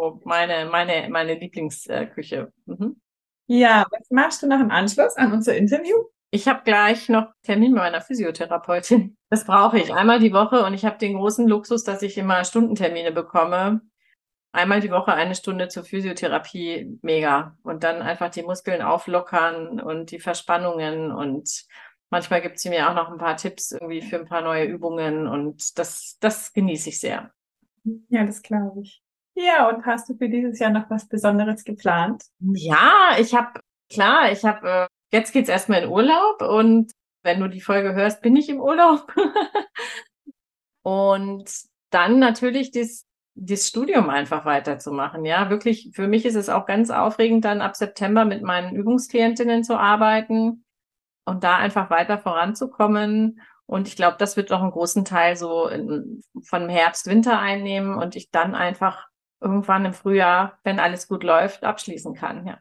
So 0.03 0.21
meine, 0.25 0.69
meine, 0.69 1.09
meine 1.11 1.35
Lieblingsküche. 1.35 2.53
Mhm. 2.67 3.01
Ja, 3.47 3.87
was 3.89 4.11
machst 4.11 4.43
du 4.43 4.49
nach 4.49 4.59
dem 4.59 4.73
Anschluss 4.73 5.17
an 5.17 5.33
unser 5.33 5.57
Interview? 5.57 5.95
Ich 6.33 6.49
habe 6.49 6.63
gleich 6.65 7.09
noch 7.09 7.29
Termin 7.43 7.73
bei 7.73 7.83
meiner 7.83 8.01
Physiotherapeutin. 8.01 9.17
Das 9.31 9.45
brauche 9.45 9.79
ich 9.79 9.95
einmal 9.95 10.19
die 10.19 10.33
Woche 10.33 10.65
und 10.65 10.75
ich 10.75 10.85
habe 10.85 10.99
den 10.99 11.17
großen 11.17 11.47
Luxus, 11.47 11.85
dass 11.85 12.03
ich 12.03 12.19
immer 12.19 12.45
Stundentermine 12.45 13.13
bekomme. 13.13 13.81
Einmal 14.51 14.81
die 14.81 14.91
Woche 14.91 15.13
eine 15.13 15.37
Stunde 15.37 15.69
zur 15.69 15.85
Physiotherapie, 15.85 16.99
mega. 17.03 17.57
Und 17.63 17.85
dann 17.85 18.03
einfach 18.03 18.31
die 18.31 18.43
Muskeln 18.43 18.83
auflockern 18.83 19.81
und 19.81 20.11
die 20.11 20.19
Verspannungen 20.19 21.13
und 21.13 21.65
manchmal 22.11 22.43
gibt 22.43 22.59
sie 22.59 22.71
mir 22.71 22.91
auch 22.91 22.95
noch 22.97 23.09
ein 23.09 23.19
paar 23.19 23.37
Tipps 23.37 23.71
irgendwie 23.71 24.03
für 24.03 24.17
ein 24.17 24.27
paar 24.27 24.43
neue 24.43 24.65
Übungen 24.65 25.29
und 25.29 25.79
das, 25.79 26.17
das 26.19 26.53
genieße 26.53 26.89
ich 26.89 26.99
sehr. 26.99 27.33
Ja, 28.09 28.25
das 28.25 28.43
glaube 28.43 28.81
ich. 28.81 29.02
Ja, 29.35 29.69
und 29.69 29.85
hast 29.87 30.09
du 30.09 30.17
für 30.17 30.29
dieses 30.29 30.59
Jahr 30.59 30.71
noch 30.71 30.91
was 30.91 31.09
Besonderes 31.09 31.65
geplant? 31.65 32.23
Ja, 32.41 33.17
ich 33.19 33.35
habe, 33.35 33.61
klar, 33.91 34.31
ich 34.31 34.45
habe 34.45 34.69
äh, 34.69 34.87
jetzt 35.13 35.33
geht's 35.33 35.49
erstmal 35.49 35.83
in 35.83 35.91
Urlaub 35.91 36.43
und 36.43 36.93
wenn 37.23 37.41
du 37.41 37.49
die 37.49 37.61
Folge 37.61 37.95
hörst, 37.95 38.21
bin 38.21 38.37
ich 38.37 38.49
im 38.49 38.61
Urlaub. 38.61 39.15
und 40.83 41.49
dann 41.91 42.19
natürlich 42.19 42.73
das, 42.73 43.07
das 43.35 43.69
Studium 43.69 44.11
einfach 44.11 44.45
weiterzumachen. 44.45 45.25
Ja, 45.25 45.49
wirklich, 45.51 45.91
für 45.95 46.09
mich 46.09 46.25
ist 46.25 46.35
es 46.35 46.49
auch 46.49 46.67
ganz 46.67 46.91
aufregend, 46.91 47.45
dann 47.45 47.61
ab 47.61 47.77
September 47.77 48.25
mit 48.25 48.43
meinen 48.43 48.75
Übungsklientinnen 48.75 49.63
zu 49.63 49.79
arbeiten 49.79 50.65
und 51.25 51.45
da 51.45 51.57
einfach 51.57 51.91
weiter 51.91 52.19
voranzukommen. 52.19 53.41
Und 53.67 53.89
ich 53.89 53.97
glaube, 53.97 54.17
das 54.19 54.37
wird 54.37 54.53
auch 54.53 54.61
einen 54.61 54.73
großen 54.73 55.05
Teil 55.05 55.37
so 55.37 55.69
in, 55.69 56.23
von 56.45 56.69
Herbst, 56.69 57.07
Winter 57.07 57.39
einnehmen 57.39 57.95
und 57.95 58.17
ich 58.17 58.31
dann 58.31 58.55
einfach 58.55 59.07
irgendwann 59.43 59.85
im 59.85 59.93
Frühjahr, 59.93 60.59
wenn 60.65 60.79
alles 60.79 61.09
gut 61.09 61.25
läuft, 61.25 61.65
abschließen 61.65 62.15
kann. 62.15 62.47
Ja. 62.47 62.59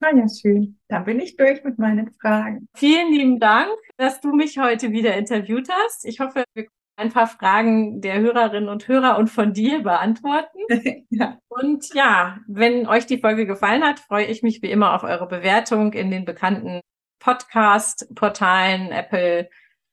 Na 0.00 0.14
ja, 0.14 0.26
schön. 0.28 0.78
Dann 0.88 1.04
bin 1.04 1.18
ich 1.18 1.36
durch 1.36 1.64
mit 1.64 1.78
meinen 1.78 2.12
Fragen. 2.12 2.68
Vielen 2.74 3.12
lieben 3.12 3.40
Dank, 3.40 3.70
dass 3.96 4.20
du 4.20 4.32
mich 4.32 4.58
heute 4.58 4.92
wieder 4.92 5.16
interviewt 5.16 5.68
hast. 5.68 6.04
Ich 6.04 6.20
hoffe, 6.20 6.44
wir 6.54 6.64
können 6.64 6.72
ein 6.96 7.12
paar 7.12 7.26
Fragen 7.26 8.00
der 8.00 8.20
Hörerinnen 8.20 8.68
und 8.68 8.86
Hörer 8.86 9.18
und 9.18 9.28
von 9.28 9.52
dir 9.52 9.82
beantworten. 9.82 10.58
ja. 11.10 11.38
Und 11.48 11.92
ja, 11.94 12.38
wenn 12.46 12.86
euch 12.86 13.06
die 13.06 13.18
Folge 13.18 13.46
gefallen 13.46 13.82
hat, 13.82 13.98
freue 13.98 14.26
ich 14.26 14.42
mich 14.42 14.62
wie 14.62 14.70
immer 14.70 14.94
auf 14.94 15.02
eure 15.02 15.26
Bewertung 15.26 15.92
in 15.92 16.10
den 16.10 16.24
bekannten 16.24 16.80
Podcast-Portalen, 17.18 18.92
Apple, 18.92 19.48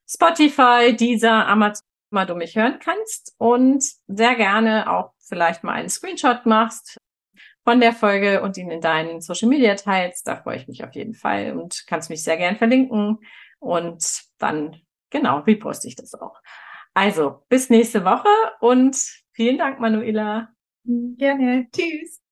Spotify, 0.08 0.96
Deezer, 0.96 1.48
Amazon, 1.48 1.86
wo 2.12 2.26
du 2.26 2.36
mich 2.36 2.56
hören 2.56 2.78
kannst. 2.80 3.34
Und 3.38 3.84
sehr 4.08 4.36
gerne 4.36 4.92
auch 4.92 5.15
vielleicht 5.28 5.64
mal 5.64 5.74
einen 5.74 5.90
Screenshot 5.90 6.46
machst 6.46 6.98
von 7.64 7.80
der 7.80 7.94
Folge 7.94 8.42
und 8.42 8.58
ihn 8.58 8.70
in 8.72 8.82
deinen 8.82 9.22
Social 9.22 9.50
Media 9.50 9.76
teilst. 9.76 10.28
Da 10.28 10.36
freue 10.38 10.58
ich 10.58 10.68
mich 10.68 10.84
auf 10.84 10.94
jeden 10.94 11.16
Fall 11.16 11.58
und 11.58 11.84
kannst 11.88 12.10
mich 12.10 12.24
sehr 12.24 12.38
gern 12.38 12.56
verlinken. 12.58 13.20
Und 13.60 14.24
dann, 14.38 14.80
genau, 15.10 15.40
reposte 15.40 15.88
ich 15.88 15.96
das 15.96 16.14
auch. 16.14 16.40
Also, 16.94 17.44
bis 17.50 17.70
nächste 17.70 18.06
Woche 18.06 18.30
und 18.62 18.96
vielen 19.34 19.58
Dank, 19.58 19.80
Manuela. 19.80 20.50
Gerne. 20.86 21.68
Tschüss. 21.76 22.22